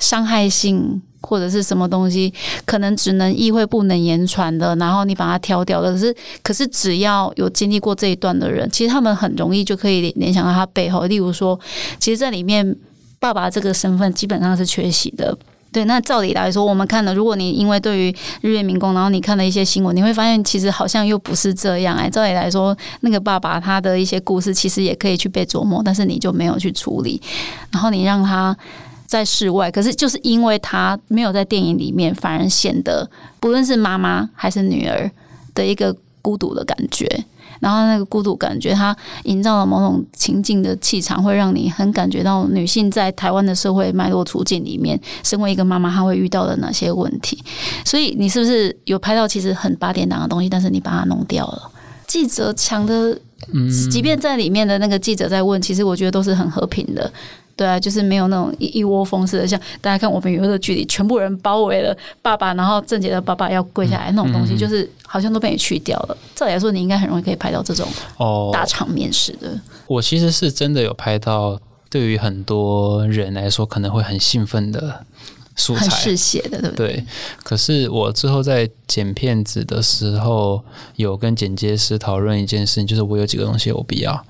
[0.00, 2.32] 伤害性或者是什么东西，
[2.64, 5.92] 可能只能意会不能言传的，然后你把它挑掉了。
[5.92, 11.04] 可是，可是只要有经历过这一段的人，其实他们很容易就可以联想到他背后。
[11.04, 11.60] 例如说，
[11.98, 12.74] 其实在里面，
[13.18, 15.36] 爸爸这个身份基本上是缺席的。
[15.70, 21.96] 对，那照理来说，我们看了，如果你因为对于日月民工，然后你看了一些新闻，你会发现其实好像又不是这样。
[21.96, 27.20] 哎，照理来说，那个爸爸他的一些故事其实也可以去被琢磨，但是你就没有去处理，
[27.70, 28.56] 然后你让他。
[29.10, 35.10] 在室外，可是就是因为他没有在电影里面，反而显得不论是妈妈还是女儿
[35.52, 35.92] 的一个
[36.22, 37.24] 孤独的感觉。
[37.58, 47.42] 然后那个孤独感觉，它营造了某种情境的气场，会让你很感觉到女性在台湾的社会脉络处境里面，身为一个妈妈，她会遇到的哪些问题。
[47.84, 51.70] 所以你是不是有拍到其实很八点档的东西，但是你把它弄掉了？
[52.06, 53.18] 记者强的，
[53.90, 57.12] 即便在里面的那个记者在问，其实我觉得都是很和平的。
[57.60, 66.16] 对啊，就是没有那种一一窝蜂似的，像大家看我们有的距离，全部人包围了爸爸，然后郑杰的爸爸要跪下来那种东西，就是好像都被你去掉了。
[66.34, 69.60] 照理来说，你应该很容易可以拍到这种哦，大场面式的。
[69.86, 75.04] 我其实是真的有拍到，对于很多人来说可能会很兴奋的。
[75.60, 76.86] 素材是写的，对不对？
[76.94, 77.04] 对。
[77.44, 80.64] 可是我之后在剪片子的时候，
[80.96, 84.24] 有跟剪接师讨论一件事情，就是我有几个东西我必要。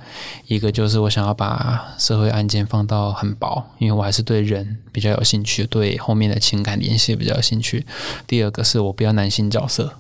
[0.49, 7.87] 一个就是我想要把社会案件放到很薄，因为我还是对人比较有兴趣，对后面的情感联系比较有兴趣。
[8.27, 9.95] 第二个是我不要男性角色，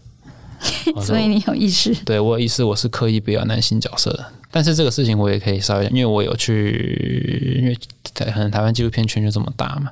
[1.02, 1.94] 所以你有意识？
[2.04, 4.24] 对我有意识，我是刻意不要男性角色的。
[4.50, 7.78] 但是这个事情我也可以稍微，因为我有去，因为
[8.12, 9.90] 台可能台湾纪录片圈就这么大嘛，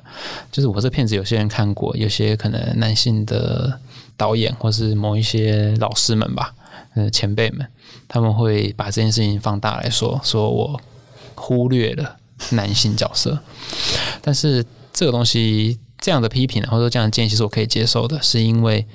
[0.51, 3.79] 就是我这片子有些人看过，有些可能男性的
[4.17, 6.53] 导演或是某一些老师们吧，
[6.95, 7.65] 呃前辈们，
[8.09, 10.79] 他们会把这件事情放大来说，说我
[11.35, 12.17] 忽略了
[12.51, 13.39] 男性角色。
[14.21, 18.85] 但是这个东西这样的批评或者说这样的建议，其实我可以接受的，是因为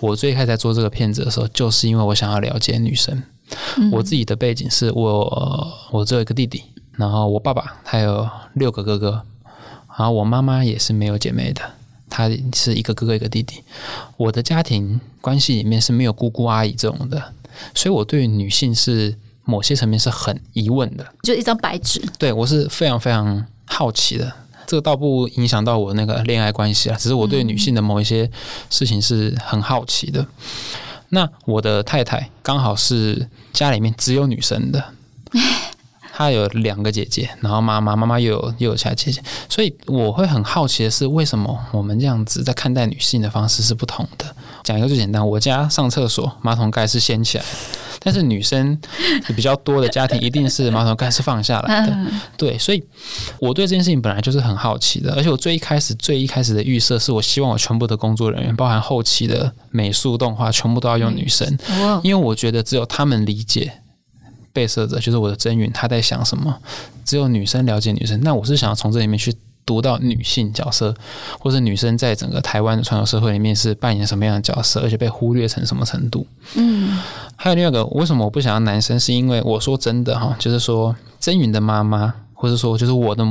[0.00, 3.22] 我最开始在做这个片子的时候，就是因为我想要了解女生。
[3.92, 9.22] 我自己的背景是我我只有一个弟弟，然后我爸爸他有六个哥哥，
[9.96, 11.62] 然后我妈妈也是没有姐妹的，
[12.10, 13.62] 她是一个哥哥一个弟弟。
[14.16, 17.22] 我的家庭关系里面是没有姑姑阿姨这种的，
[17.72, 22.02] 所以我对女性是某些层面是很疑问的，就一张白纸。
[22.18, 24.32] 对我是非常非常好奇的，
[24.66, 28.30] 这倒不影响到我那个恋爱关系啊，只是我对女性的某一些
[28.68, 30.26] 事情是很好奇的。
[31.10, 34.84] 那我的太太刚好是家里面只有女生的，
[36.16, 44.24] 她有两个姐姐，然后妈妈妈妈又有又有其他姐姐，所以我会很好奇的是，为什么我们这样子在看待女性的方式是不同的？
[44.64, 47.44] 讲一个最简单，我家上厕所马桶盖是掀起来。
[48.00, 48.78] 但是女生
[49.34, 51.96] 比较多的家庭，一定是马桶盖是放下来的，
[52.38, 52.82] 对，所以
[53.38, 61.58] 我对这件事情本来就是很好奇的，而且我最一开始最一开始的预设是我希望我全部的工作人员，包含后期的美术动画，全部都要用女生，
[62.02, 63.80] 因为我觉得只有他们理解
[64.56, 66.56] 被摄者，就是我的真云他在想什么，
[67.04, 69.36] 只有女生了解女生，那我是想要从这里面去。
[69.66, 70.94] 读到女性角色，
[71.40, 76.24] 或者女生在整个台湾的传统社会里面是扮演什么样的角色，而且被忽略成什么程度？
[76.54, 76.96] 嗯，
[77.34, 79.00] 还有另外一个，为什么我不想要男生？
[79.00, 83.24] 是因为我说真的哈，就是说真云的妈妈，或者说就是我的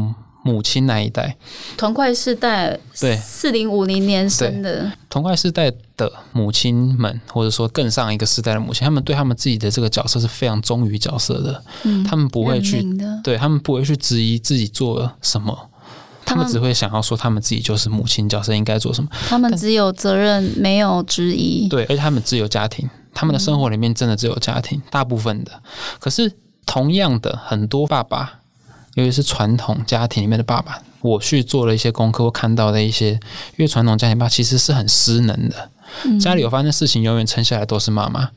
[0.46, 1.36] 母亲那一代，
[1.76, 12.86] 同块世代，对，四零五零年生的同块世代的母亲们，或者说更上一个世代的母亲，他们对他们自己的这个角色是非常忠于角色的，嗯，他们不会去，
[13.24, 15.72] 对他们不会去质疑自己做了什么。
[16.24, 19.10] 他们只会想要说，他们自己就是母亲角色，应该做什么？
[19.28, 21.68] 他们只有责任，没有质疑。
[21.68, 25.52] 对，而且他们只有家庭，他们的生活里面真的只有家庭，大部分的。
[26.00, 26.32] 可是，
[26.66, 28.40] 同样的，很多爸爸，
[28.96, 33.20] 尤其是传统家庭里面的爸爸，我去做了一些功课，我看到的一些，因
[33.60, 35.70] 为传统家庭爸其实是很失能的，
[36.20, 38.32] 家里有发生事情，永远撑下来都是妈妈。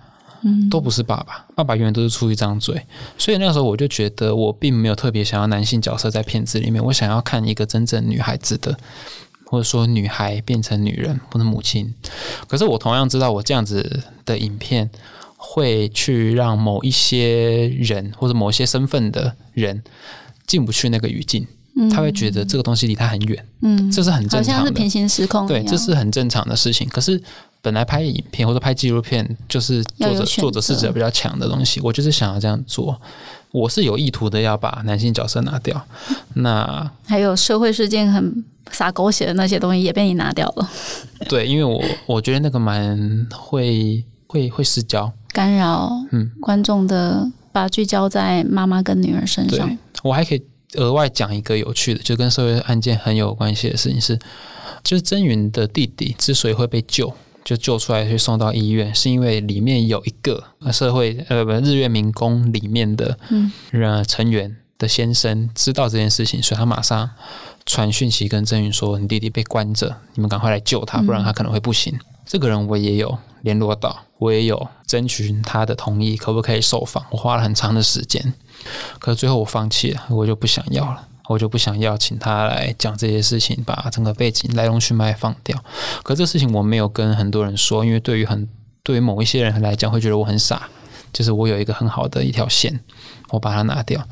[0.70, 2.80] 都不是爸爸，爸爸永远都是出一张嘴，
[3.18, 8.76] 所以那个时候我就觉得我并没有特别想要男性角色在片子里面，我想要看一个真正女孩子的，
[9.46, 11.92] 或者说女孩变成女人或者母亲。
[12.46, 14.88] 可是我同样知道，我这样子的影片
[15.36, 19.82] 会去让某一些人或者某些身份的人
[20.48, 21.46] 进不去那个语境，
[21.88, 26.88] 他会觉得这个东西离他很远，嗯，这是很正常的，平行时空，对，这是很正常的事情。
[26.88, 27.22] 可是。
[27.60, 31.80] 本来拍影片或者拍纪录片，就是作者作者视角比较强的东西。
[31.80, 32.98] 我就是想要这样做，
[33.50, 35.84] 我是有意图的要把男性角色拿掉。
[36.34, 40.70] 那还有社会事件很洒狗血的那些东西也被你拿掉了。
[41.28, 49.76] 对，因为我我觉得那个蛮会会会失焦，干扰嗯观众的，把聚焦在妈妈跟女儿身上。
[50.02, 50.42] 我还可以
[50.74, 54.18] 额外讲一个有趣的，就跟社会案件很有关系的事情是，
[54.82, 57.14] 就是曾云的弟弟之所以会被救。
[57.44, 63.18] 就救出来去送到医院，是因为里面有一个社会呃不日月民工里面的
[63.72, 67.08] 呃成员的先生知道这件事情，所以他马上
[67.64, 77.02] 传讯息跟曾云说：“你弟弟被关着，你们赶快来救他，不然他可能会不行。”这个人我也有联络到，我也有征询他的同意，可不可以受访？
[77.12, 78.34] 我花了很长的时间，
[78.98, 81.06] 可是最后我放弃了，我就不想要了。
[81.28, 85.62] 我就不想要请他来讲这些事情，把整个背景来龙去脉放掉。
[86.02, 88.48] 可这事情我没有跟很多人说，因为对于很
[88.82, 90.68] 对于某一些人来讲，会觉得我很傻。
[91.12, 92.80] 就是我有一个很好的一条线，
[93.30, 94.02] 我把它拿掉。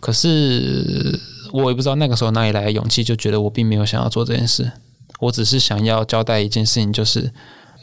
[0.00, 1.18] 可是
[1.52, 4.70] 我也不知道那个时候哪里来的勇气，就觉得我并没有想要做这件事。
[5.20, 7.32] 我只是想要交代一件事情，就是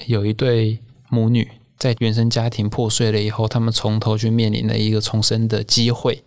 [0.05, 6.23] 有一对母女在原生家庭破碎了以后，他们从头去面临了一个重生的机会。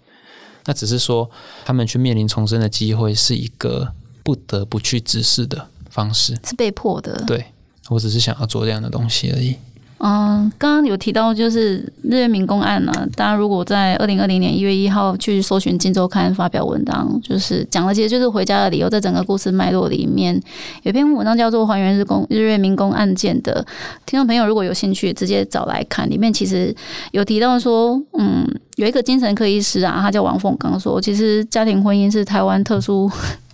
[0.66, 1.30] 那只是说
[1.64, 7.24] 他们去面临重生的机会是一个不得不去直视的方式，是被迫的。
[7.26, 7.46] 对
[7.88, 9.57] 我只是想要做这样的东西而已。
[10.01, 18.88] 嗯，刚刚有提到就是日月民工案呢，大家如果在二零二零年一月一号去搜寻《金周刊》发表文章，就是讲了，其实就是回家的理由。
[18.88, 20.40] 在整个故事脉络里面，
[20.84, 23.66] 有篇文章叫做《还原日工日月民工案件》的
[24.07, 26.09] 听众朋友，如果有兴趣，直接找来看。
[26.09, 26.74] 里面其实
[27.11, 28.46] 有提到说，嗯，
[28.76, 33.11] 有一个精神科医师啊，他叫王凤刚，说其实家庭婚姻是台湾特殊。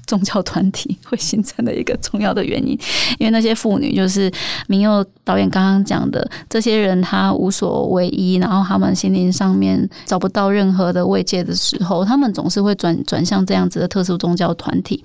[0.07, 2.79] 宗教团体会形成的一个重要的原因，
[3.19, 4.31] 因为那些妇女就是
[4.67, 15.03] 明佑导演刚刚讲的，这些人他无所唯依，然后他们心灵上面找不到任何的慰藉的时候，他们总是会转转向这样子的特殊宗教团体，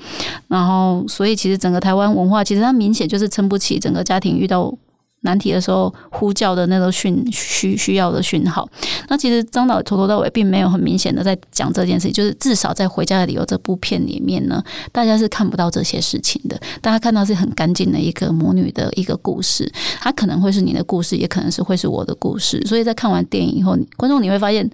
[0.47, 4.74] 然后所以其实整个台湾文化其实它明显就是撑不起整个家庭遇到。
[5.22, 8.68] 难题的时候呼叫的那个讯需需要的讯号，
[9.10, 16.60] 那其实张导从头到尾并没有很明显的在讲这件事情，就是至少在《回家的理由》这部片里面呢，大家是看不到这些事情的。
[16.82, 22.62] 大家看到是很干净的一个母女的一个故事，它可能会是你的故事，也可能是会是我的故事。
[22.66, 24.70] 所以在看完电影以后，观众你会发现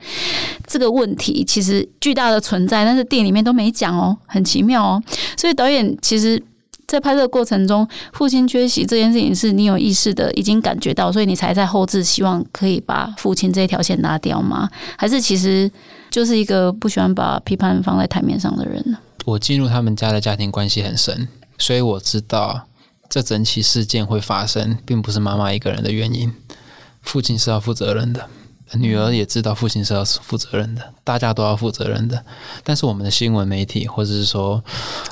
[0.68, 5.02] 这个问题其实巨大的存在，但是电影里面都没讲哦，很奇妙哦。
[5.36, 6.42] 所以导演其实。
[6.88, 14.70] 在拍摄过程中，父亲缺席这件事情是你有意识的，已经感觉到，所以你才在后置希望可以把父亲这条线拉掉吗？
[14.98, 15.70] 还是其实
[16.12, 18.98] 就是一个不喜欢把批判放在台面上的人呢？
[19.26, 21.28] 我进入他们家的家庭关系很深，
[21.58, 22.68] 所以我知道
[23.10, 26.32] 这整起事件会发生，并不是妈妈一个人的原因，
[27.02, 28.28] 父亲是要负责任的。
[28.74, 32.22] 女儿也知道父亲是要负责任的，大家都要负责任的。
[32.64, 34.62] 但是我们的新闻媒体，或者是说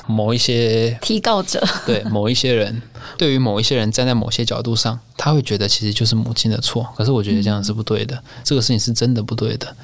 [0.06, 2.82] 某一些提告者， 对某一些人，
[3.16, 6.86] 对于某一些人站在某些角度上，他会觉得其实就是母亲的错。
[6.96, 9.74] 可是我觉得这样是不对的，这个事情是真的不对的。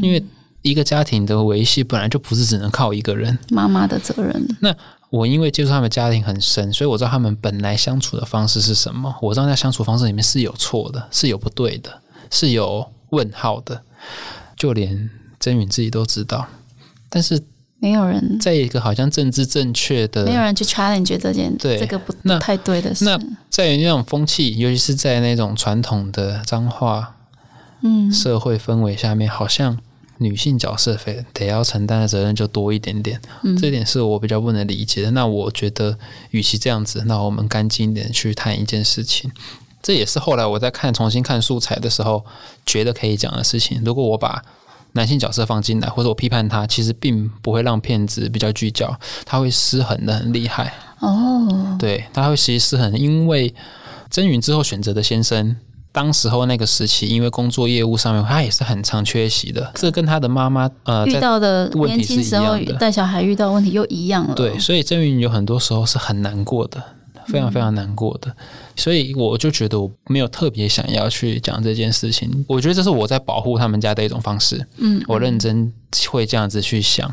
[0.00, 0.24] 因为
[0.62, 4.56] 一个家庭的维系本来就不是只能靠一个人，妈妈的责任。
[4.60, 4.74] 那
[5.10, 9.14] 我因为接触他们家庭很深，所以我知道他们本来相处的方式是什么。
[9.20, 12.00] 我知道在相处方式里面是有错的，是有不对的，
[12.30, 12.90] 是有。
[13.12, 13.82] 问号的，
[14.56, 15.08] 就连
[15.40, 16.46] 曾允自己都知道，
[17.08, 17.40] 但是
[17.78, 23.04] 没有人在一个好像政治正确的，没有人去 challenge 这件对这个不太对的事。
[23.04, 23.18] 那
[23.50, 27.16] 在于那种风气，尤其是在那种传统的脏话
[27.82, 29.76] 嗯社会氛围下面，好像
[30.18, 33.20] 女性角色非得要承担的责任就多一点点。
[33.42, 35.10] 嗯，这点是我比较不能理解的。
[35.10, 35.98] 那我觉得，
[36.30, 39.30] 与其这样子，那我们干净一点去谈一件事情。
[39.82, 42.24] 这也是后来我在看重新看素材的时候
[42.64, 43.82] 觉得可以讲的事情。
[43.84, 44.40] 如果我把
[44.92, 50.72] 男性角色放进来，或者我批判他，其实并不会让片子比较聚焦，他会失衡的很厉害。
[51.00, 53.52] 哦，对，他会其实失衡，因为
[54.10, 55.56] 曾云之后选择的先生，
[55.90, 59.72] 当时候那个时期，因为工作业务上面，他也是很常缺席的。
[59.74, 64.34] 这跟他的妈妈呃遇到的年轻时候带小孩遇到问题又一样了。
[64.34, 66.82] 对，所以曾云有很多时候是很难过的。
[67.26, 68.34] 非常非常难过的，
[68.76, 72.44] 所以我就觉得我没有特别想要去讲这件事情。
[72.48, 74.64] 我觉得这是我在保护他们家的一种方式。
[74.78, 75.72] 嗯，我认真
[76.10, 77.08] 会这样子去想。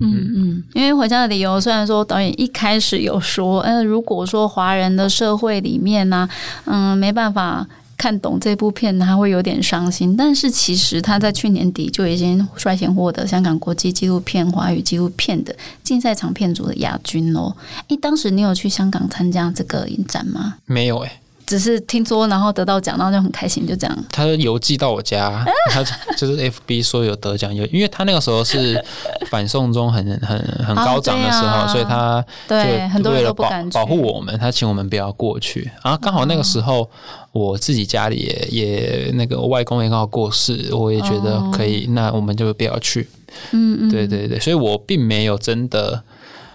[0.00, 6.28] 嗯嗯，因为回家的理由，虽然说导演一开始有说，呃，如果说华人的社会里面呢，
[6.64, 7.66] 嗯，没办法。
[7.98, 10.16] 看懂这部片，他会有点伤心。
[10.16, 17.54] 但是其实他在去年底就已经率先获得香港国际纪录片华语纪录片的竞赛场片组的亚军哦。
[17.88, 20.54] 诶，当时你有去香港参加这个影展吗？
[20.64, 21.10] 没有诶。
[21.48, 24.04] 只是听说，然后得到奖，然后就很开心，就这样。
[24.12, 25.82] 他邮寄到我家，他
[26.14, 28.84] 就是 F B 说有得奖，有，因为他那个时候是
[29.30, 35.70] 反送中很很很高涨的时候，所以他对很多人都不敢保护我们，他请我们不要过去。
[35.82, 36.86] 然后刚好那个时候，
[37.32, 43.08] 我自己家里也也那个外公也刚好过世，我也觉得可以，那我们就不要去。
[43.52, 46.02] 嗯嗯，对对对，所以我并没有真的。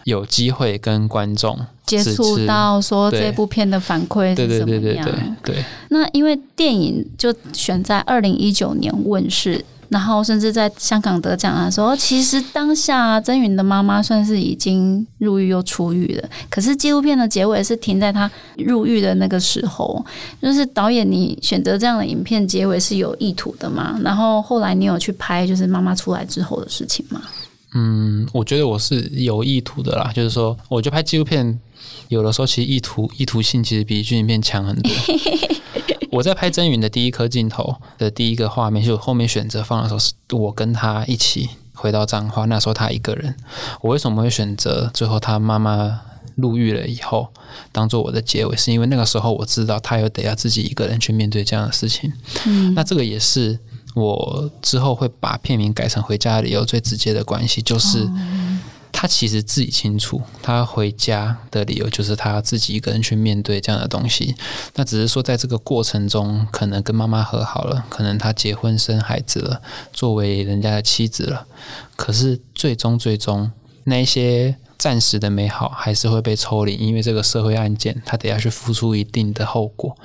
[0.03, 5.35] 有机会跟观众接触到，说这部片的反馈是怎么样？
[5.43, 16.29] 对，那因为电影就选在二零一九年问世，然后甚至在香港得奖的时候，其实当下曾云的妈妈算是已经入狱又出狱了。
[16.49, 20.03] 可是纪录片的结尾是停在她入狱的那个时候，
[20.41, 23.99] 就是导演你选择这样的影片结尾是有意图的嘛？
[24.03, 27.21] 然后后来你有去拍就是妈妈出来之后的事情吗？
[27.73, 31.59] 嗯，我觉得我是有意图的啦，就是说，我觉得拍纪录片
[32.07, 34.91] 有的时候其实意图意图性其实比剧情片强很多。
[36.11, 43.35] 我在拍真云的第一颗镜头的第一个画面，就后面选择放的时候，是我跟他一起回到彰化，那时候他一个人。
[43.81, 46.01] 我为什么会选择最后他妈妈
[46.35, 47.29] 入狱了以后
[47.71, 48.55] 当做我的结尾？
[48.55, 52.13] 是因为那个时候我知道他又得要自己一个人去面对这样的事情。
[52.45, 53.57] 嗯，那这个也是。
[53.95, 58.09] 我之后会把片名改成《回家的理由》，最直接的关系就是
[58.91, 64.35] 他其实自己清楚，他回家的理由就是他自己一个人去面对这样的东西。
[64.75, 71.45] 那只是说，在这个过程中，可能跟妈妈和好了，可能他结婚生孩子了，作为人家的妻子了。
[71.95, 73.51] 可是最终，最终
[73.83, 74.57] 那一些。
[74.83, 79.95] 暂时的美好还是会被抽离，因为这个社会案件，他得要去付出一定的后果，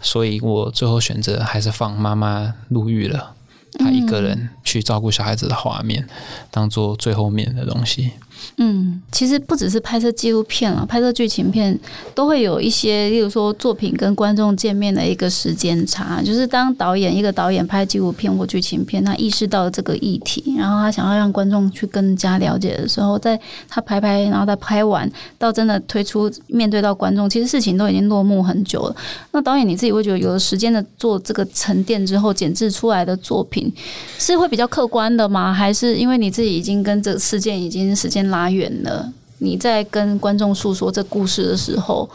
[0.00, 3.34] 所以我最后选择还是放妈妈入狱了，
[3.78, 6.08] 她一个人去照顾小孩子的画面，
[6.50, 8.12] 当做最后面的东西。
[8.56, 11.78] 嗯，其实不只是拍摄纪录片了，拍摄剧情片
[12.14, 16.20] 都会有一些，例如说作品跟观众见面的一个时间差。
[16.22, 23.38] 就是当导演一个导演拍纪录片或剧情片，他意识到了这个议题，然后他想要让观众去更加了解的时候，在
[23.68, 28.96] 他拍拍，然后再拍完，到真的推出面对到观众，其实事情都已经落幕很久了。
[29.32, 33.72] 那导演你自己会觉得，有了时间的做这个沉淀之后，剪制出来的作品
[34.18, 35.52] 是会比较客观的吗？
[35.52, 38.24] 还是因为你自己已经跟这个事件已经时间？
[38.34, 42.10] 拉远了，你在跟观众诉说这故事的时候，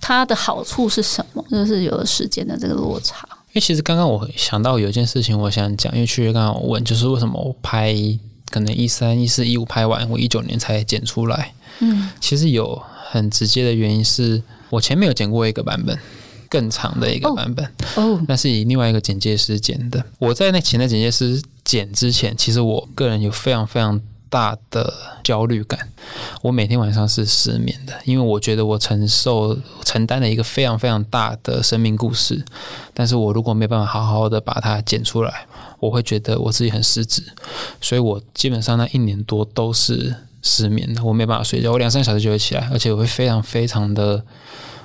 [0.00, 1.44] 它的好处是什么？
[1.50, 3.26] 就是有了时间的这个落差。
[3.48, 7.92] 因为其实刚刚我想到有一件事情，我想讲，因为去刚刚我问，就是为什么我拍
[8.50, 11.52] 可能一三、一四、一五拍完，我一九年才剪出来。
[11.80, 15.98] 嗯，其实有很直接的原因，是我前面有剪过一个版本，
[16.48, 17.68] 更长的一个版本。
[17.96, 20.04] 哦，那是以另外一个剪接师剪的。
[20.20, 24.00] 我在那前的剪接师剪之前，其实我个人有非常非常。
[24.34, 25.78] 大的焦虑感，
[26.42, 32.44] 我每天晚上是失眠的，因为我觉得我承受承担了一个非常非常大的生命故事，
[32.92, 35.46] 但是我如果没办法好好的把它剪出来，
[35.78, 37.22] 我会觉得我自己很失职，
[37.80, 40.12] 所以我基本上那一年多都是
[40.42, 44.24] 失眠的，我没办法睡觉，我两三个小时就会起来，而且我会非常非常的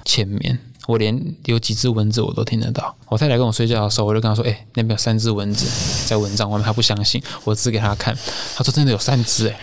[0.05, 0.59] 浅眠。
[0.87, 2.95] 我连有几只蚊子我都听得到。
[3.07, 5.65] 我太太跟我睡觉的时候，我就跟她说：“哎，那边有三只蚊子
[6.07, 8.15] 在蚊帐外面。”她不相信，我指给她看，
[8.55, 9.59] 她说：“真的有三只。”哎，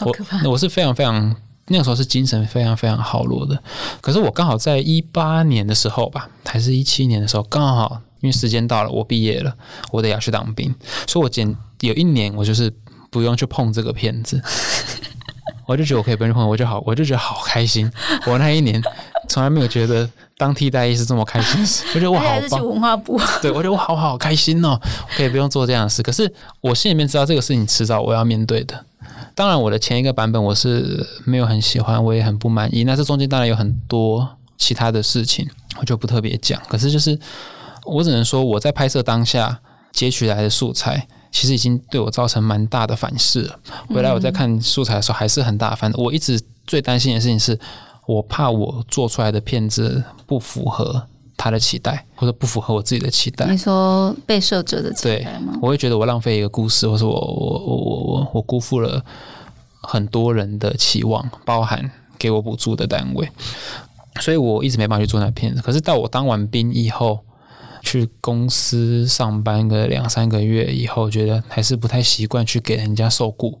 [0.00, 0.16] 我
[0.50, 1.34] 我是非常非常
[1.68, 3.60] 那个时候是精神非常非常好弱的。
[4.00, 9.54] 可是我刚好在一八年的时候吧，还是一七年的时候，刚好因为时间到了，我毕业了，
[9.90, 10.74] 我得要去当兵，
[11.06, 12.72] 所以我简有一年我就是
[13.10, 14.42] 不用去碰这个片子，
[15.66, 17.90] 我就觉得我可以不用碰，我就好，我就觉得好开心。
[18.26, 18.80] 我那一年
[19.28, 20.08] 从来没有觉得。
[20.38, 21.58] 当替代役是这么开心，
[21.94, 22.68] 我觉得我好棒。
[22.68, 24.78] 文化部， 对我觉得我好好开心哦，
[25.16, 26.02] 可以不用做这样的事。
[26.02, 28.84] 可是我心里面知道这个事情迟早我要面对的。
[29.34, 32.84] 当然，我的前一个版本我是没有很喜欢，我也很不满意。
[32.84, 35.48] 那这中间当然有很多其他的事情，
[35.80, 36.60] 我就不特别讲。
[36.68, 37.18] 可是就是
[37.86, 39.58] 我只能说，我在拍摄当下
[39.90, 43.58] 截取来的素材，其实已经对我造成蛮大的反噬了。
[43.88, 45.90] 回来我在看素材的时候，还是很大反。
[45.94, 47.58] 我一直最担心的事情是。
[48.06, 53.46] 我怕我做出来的片子不符合他的期待，或者不符合我自己的期待。
[53.50, 55.58] 你说被摄者的期待吗？
[55.60, 59.04] 我会觉得我浪费一个故事，或者我我我我我我辜负了
[59.82, 63.28] 很多人的期望，包含给我补助的单位，
[64.20, 65.60] 所以我一直没办法去做那片子。
[65.60, 67.20] 可是到我当完兵以后。
[67.82, 73.60] 去公司上班个两三个月以后，觉得还是不太习惯去给人家受雇，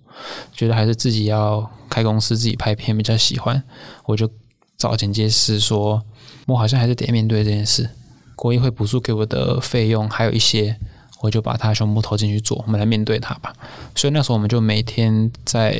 [0.52, 3.62] 觉得还是自己要开公司自己拍片比较喜欢。
[4.04, 4.30] 我就
[4.76, 6.02] 找剪接师说，
[6.44, 7.88] 我好像还是得面对这件事。
[8.34, 10.76] 国议会补助给我的费用还有一些，
[11.22, 13.54] 我就把它全部投进去做，我们来面对它吧。
[13.94, 15.72] 所以那时候我们就每天在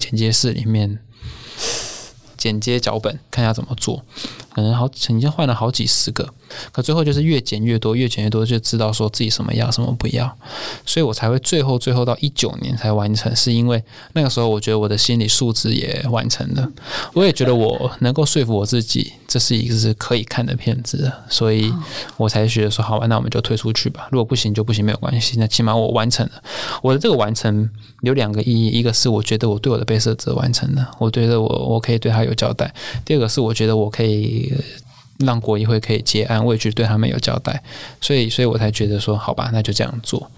[0.00, 0.98] 剪接室里面。
[2.38, 4.04] 剪接脚本，看一下怎么做，
[4.54, 6.28] 可能好曾经换了好几十个，
[6.70, 10.36] 可最后就是越剪越多，越剪越多，就知道说自己什么要，什么不要，
[10.84, 13.82] 所以我才会最后最后到一九年才完成，是因为
[14.12, 16.70] 那个时候我觉得我的心理素质也完成了，
[17.14, 21.72] 我也觉得我能够说服我自己，这是一个是可以看的片子，所以
[22.18, 26.32] 我才觉得说好吧，那我们就推出去吧，如果不行就不行，没有关系，那起码我完成了，
[26.82, 27.70] 我的这个完成
[28.02, 32.32] 有两个意义，一个是我觉得我对我的被摄者完成了，我觉得我我可以对他有。
[32.42, 32.74] 交代。
[33.04, 34.41] 第二个是，我觉得我可以
[35.18, 37.62] 让国议会可以结案，我也觉得对他们有交代，
[38.00, 40.30] 所以，所以我才觉得说，好吧，那就这样做。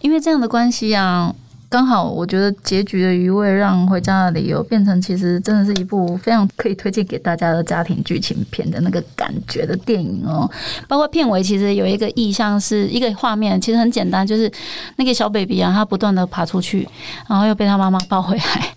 [0.00, 1.34] 因为这样的关系啊。
[1.72, 10.46] 刚好，我觉得结局的余味让《回家的理由》变成其实真的是一部非常可以推荐给大家的家庭剧情片的那个感觉的电影哦。
[10.86, 14.52] 包括片尾其实有一个意象，是一个画面，其实很简单，就是
[14.96, 16.86] 那个小 baby 啊，他不断的爬出去，
[17.26, 18.74] 然后又被他妈妈抱回来。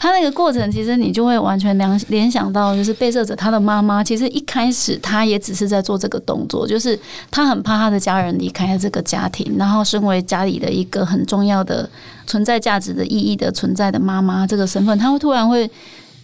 [0.00, 6.98] 他那个过程，其实你就会完全联联想到，就是被摄者他的妈妈，其实一开始他也只是在做这个动作，就是
[7.30, 11.88] 他很怕他的家人离开这个家庭，然后身为家里的一个很重要的。
[12.26, 15.70] 存在价值的意义的存在的妈妈这个身份，他会突然会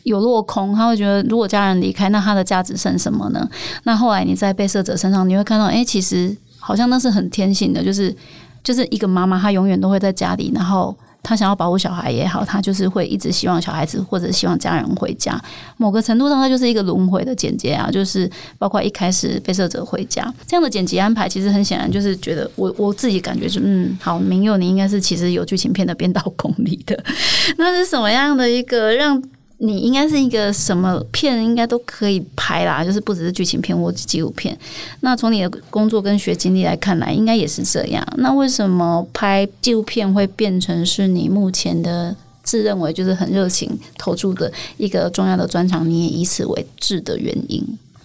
[0.04, 3.48] 有落空，他会觉得如果家人离开，那他的价值剩什么呢？
[3.84, 8.14] 那后来你在被摄者身上，你会看到，哎，其实好像那是很天性的，就是
[8.62, 10.96] 就是一个妈妈，她永远都会在家里，然后。
[11.28, 15.38] 他想要保护小孩也好，他就是会一直希望小孩子或者希望家人回家。
[15.76, 26.98] 某个程度上，他就是一个轮回的简介啊，就是包括一开始被摄者回家这样的剪辑安排，其实很显然就是觉得我我自己感觉是嗯，好，明佑你应该是其实有剧情片的编导功力的，
[27.58, 29.22] 那是什么样的一个让？
[29.60, 34.56] 你应该是一个什么片应该都可以拍啦，就是不只是剧情片或纪录片。
[35.00, 38.06] 那从你的工作跟学经历来看来，应该也是这样。
[38.18, 45.88] 那为什么拍纪录片会变成是你目前的自认为就是很热情投注的一个重要的专长？
[45.88, 47.60] 你也以此为志的原因？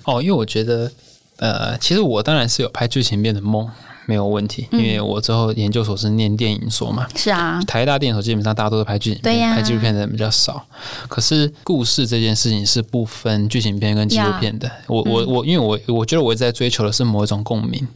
[0.06, 0.92] 哦，因为我觉得，
[1.38, 3.70] 呃，其实我当然是有拍剧情片的梦。
[4.06, 7.08] 没有问题，因为我之后研究所是念电影所嘛。
[7.16, 10.66] 是啊，台大电影所基本上大家都是拍剧情片，拍纪录片的人比较少。
[11.08, 14.70] 可是故事这件事情是不分剧情片跟纪录片的。
[14.88, 17.88] 我我我，因为我我觉得我在追求的是某一种共鸣，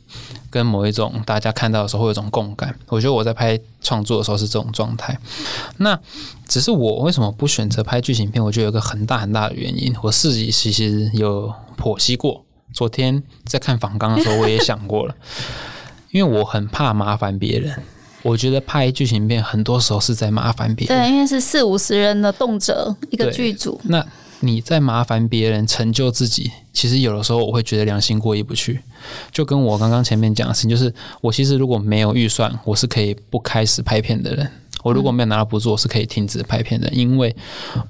[0.49, 2.73] 跟某一种大家看到的时候会有一种共感。
[2.87, 5.17] 我觉得我在拍创作的时候是这种状态。
[5.77, 5.99] 那
[6.47, 8.43] 只是我为什么不选择拍剧情片？
[8.43, 12.43] 我觉得有个很大很大的原因，我自己其实有剖析过。
[12.73, 15.15] 昨天在看访纲的时候，我也想过了。
[16.11, 17.75] 因为我很怕麻烦别人，
[18.23, 20.97] 我觉得拍剧情片很多时候是在麻烦别人。
[20.97, 23.79] 对，因为是四五十人的动辄一个剧组。
[23.83, 24.05] 那
[24.39, 28.79] 你在麻烦别人成就自己，其实有的时候我会觉得良心过意不去。
[29.31, 34.49] 就跟我刚刚前面讲的事情，就是我其实如果没有预算，我是可以不开始拍片的人。
[34.88, 37.35] 我如果没有拿到补助，我是可以停止拍片的，因为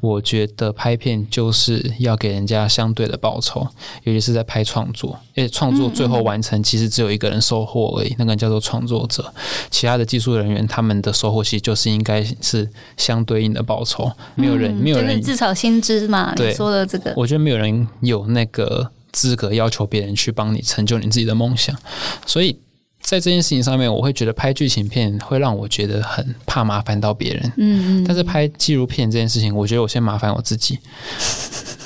[0.01, 3.67] 我觉得拍片就是要给人家相对的报酬，
[4.01, 9.31] 尤其是在拍创作，而且创作最后完成其实只有一个人收获而已，那个人叫做创作者，
[9.69, 12.67] 其他的技术人员他们的收获其实就是应该是
[12.97, 21.77] 相对应的报酬，没有人没有人至少薪资嘛，你说的这个，我觉得没有人有那个资格要求别人去帮你成就你自己的梦想，
[22.25, 22.57] 所以。
[23.01, 27.53] 在这件事情上面，我会觉得拍剧情片会让我觉得很怕麻烦到别人。
[27.57, 28.05] 嗯嗯。
[28.05, 30.77] 但是拍纪录片这件事情，我觉得我先麻烦我自己，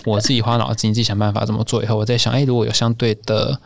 [0.05, 1.83] 我自己花脑筋，自己想办法怎么做。
[1.83, 3.59] 以后我在想，哎，如果有相对的。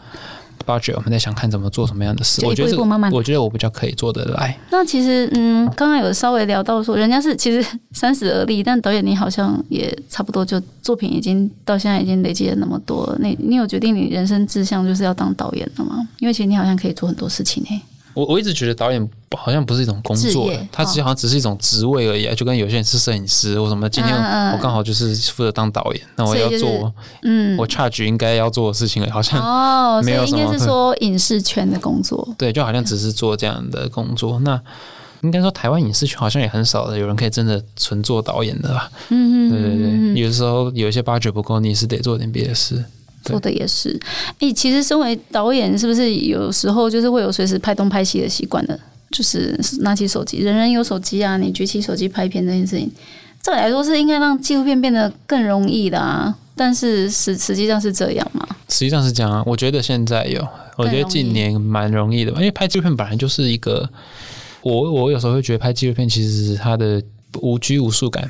[0.66, 2.46] budget，我们在想看怎么做什么样的事。
[2.46, 2.78] 我觉得
[3.12, 4.58] 我觉得我比较可以做得来。
[4.72, 13.16] 那其实，嗯，刚刚有稍微聊到说，人家是其实 三十而立，但导演你好像也差不多，就作品已经到现在已经累积了那么多。
[13.20, 16.08] 那你有决定你人生志向就是要当导演了吗？
[16.20, 17.82] 因为其实你好像可以做很多事情诶。
[18.16, 23.88] 我我一直觉得导演好像不是一种工作，他其实好像只是一种职位而已，就跟有些人是摄影师或什么。
[23.90, 26.92] 今天我刚好就是负责当导演，那我要做，
[27.22, 34.40] 嗯，我 charge 应该要做的事情，好像哦， 没有应该是说影视圈的工作，对，就好像只是做这样的工作。
[34.40, 34.60] 那
[35.22, 38.90] 应该说台湾影视圈好像也很少的有人可以真的纯做导演的吧？
[39.10, 42.84] 嗯嗯，对对对，有的时候有一些 budget 不够，你是得做点别的事。
[43.26, 44.00] 做的也是，
[44.40, 48.80] 诶，其实身为导演，是不是有时候就是会有随时拍东拍西的习惯的？
[49.12, 52.92] 就是拿起手机，人人有手机啊，你举起手机拍片这件事情，
[53.42, 56.36] 照理来说是应该让纪录片变得更容易的啊。
[56.58, 58.46] 但是实实际上是这样吗？
[58.70, 59.44] 实际上是这样啊。
[59.46, 60.46] 我觉得现在有，
[60.78, 63.88] 我觉得近年蛮容易的，因为拍纪录片本来就是一个，
[64.62, 67.02] 我我有时候会觉得拍纪录片其实它的
[67.42, 68.30] 无拘无束感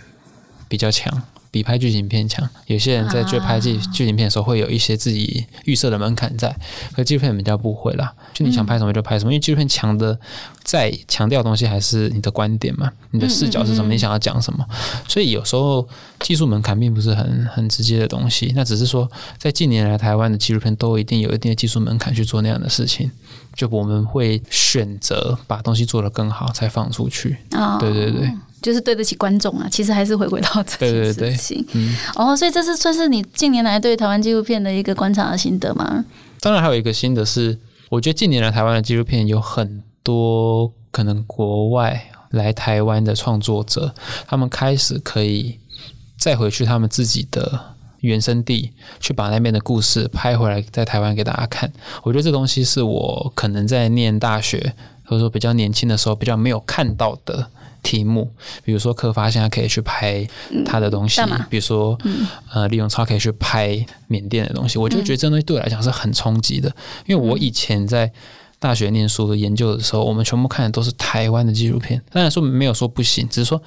[0.67, 1.21] 比较强。
[1.55, 6.53] 比拍剧情片强，有些人在追拍剧剧情片的时候，会有一些自己预设的门槛在，
[6.93, 8.13] 可纪录片比较不会啦。
[8.33, 10.19] 就你想拍什么就拍什么，因为纪录片强的
[10.65, 14.65] 在强调的东西还是你的观点嘛，你的视角是什么，你想要讲什么。
[15.07, 15.87] 所以有时候
[16.19, 23.09] 技术门槛并不是很很直接的东西，那只是说在近年来台湾的纪录片都一定有一定的技术门槛去做那样的事情，
[23.55, 27.37] 就我们会选择把东西做得更好才放出去。
[27.51, 28.29] 啊，对对对。
[28.61, 31.65] 就是对得起观众啊，其实还是回归到这件事情。
[32.15, 36.03] 哦，所以这是算是你近年来对台湾纪录片的一个观察的心得吗？
[36.39, 43.93] 当然，还有一个心得是，我觉得近年来台湾的纪录片有很多可能国外来台湾的创作者，
[44.27, 45.59] 他们开始可以
[46.17, 47.59] 再回去他们自己的
[48.01, 51.71] 原生地，去把那边的故事拍回来，在台湾给大家看。
[52.03, 57.47] 我觉得这东西是我可能在念大学或者说比较年轻的时候比较没有看到的。
[57.85, 58.33] 题目，
[58.63, 60.27] 比如说科发现在可以去拍
[60.65, 61.95] 他的东西，比如说
[62.51, 66.75] 呃李永超可以去拍缅甸的东西，我就觉得这东西对我来讲是很冲击的，
[67.05, 68.11] 因为我以前在
[68.59, 73.61] 大学念书的研究的时候，我们全部看的都是台湾的纪录片，当然说没有说不行，只是说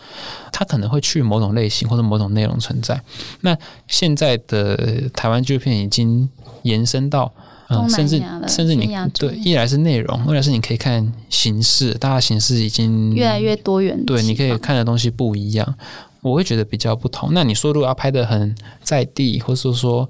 [0.52, 3.00] 它可能会去某种类型或者某种内容存在。
[3.40, 6.28] 那现在的台湾纪录片已经
[6.62, 7.32] 延伸到。
[7.70, 14.06] 嗯，甚至甚至你对，一来是内容，二来是你可以看形式，大家形式已经越来越多元。
[14.06, 15.74] 对，你可以看的东西不一样。
[16.20, 17.30] 我会觉得比较不同。
[17.32, 20.08] 那你说如果要拍的很在地，或是说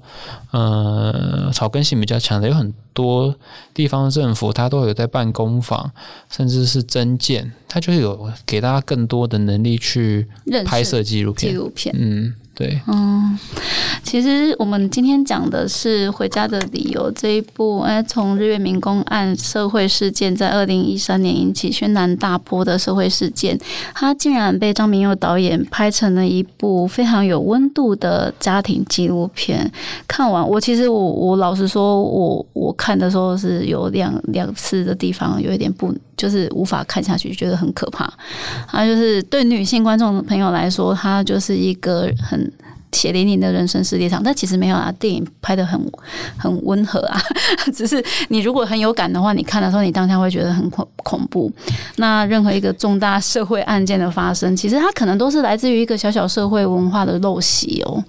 [0.51, 3.35] 呃草根性比较强的，有很多
[3.73, 5.91] 地方政府它都有在办工坊，
[6.29, 10.27] 甚至是增建，它就有给大家更多的能力去
[10.65, 11.51] 拍摄纪录片。
[11.51, 12.35] 纪录片，嗯。
[12.59, 13.39] 对，嗯，
[14.03, 23.57] 其实我们今天讲的是《回家的理由》这一部，哎，从日月民工案社会事件，在二零一三年引起轩然大波的社会事件，
[23.95, 29.71] 它竟然被张明佑导演拍成了一部非常有温度的家庭纪录片。
[30.05, 38.11] 看完，我其实我我老实说，我我看的时候是有两两次的地方有一点不，就是无法看下去，觉得很可怕。
[38.67, 42.48] 他，就是对女性观众朋友来说，它就是一个很。
[42.91, 44.93] 血淋淋的人生世界上，但其实没有啊。
[44.99, 45.79] 电影拍的很
[46.37, 47.21] 很温和啊，
[47.73, 51.49] 只是你如果很有感的话，你看的时候，你当下会觉得很恐恐怖。
[51.97, 58.03] 那任何一个重大社会案件的发生，其实它可能都是来自于一个小小社会文化的陋习哦。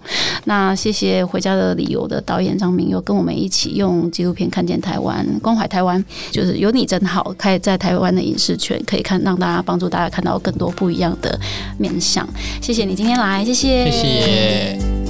[0.44, 6.02] 那谢谢《回家的理由》的导演张明又跟我们一起用纪录片看见台湾，关怀台湾，
[6.32, 11.38] 就是有你真好，可以在台湾的影视圈可以看，让大家帮助大家看到更多不一样的
[11.78, 12.26] 面相。
[12.60, 14.69] 谢谢你今天来，谢谢，谢谢。
[14.70, 15.09] it.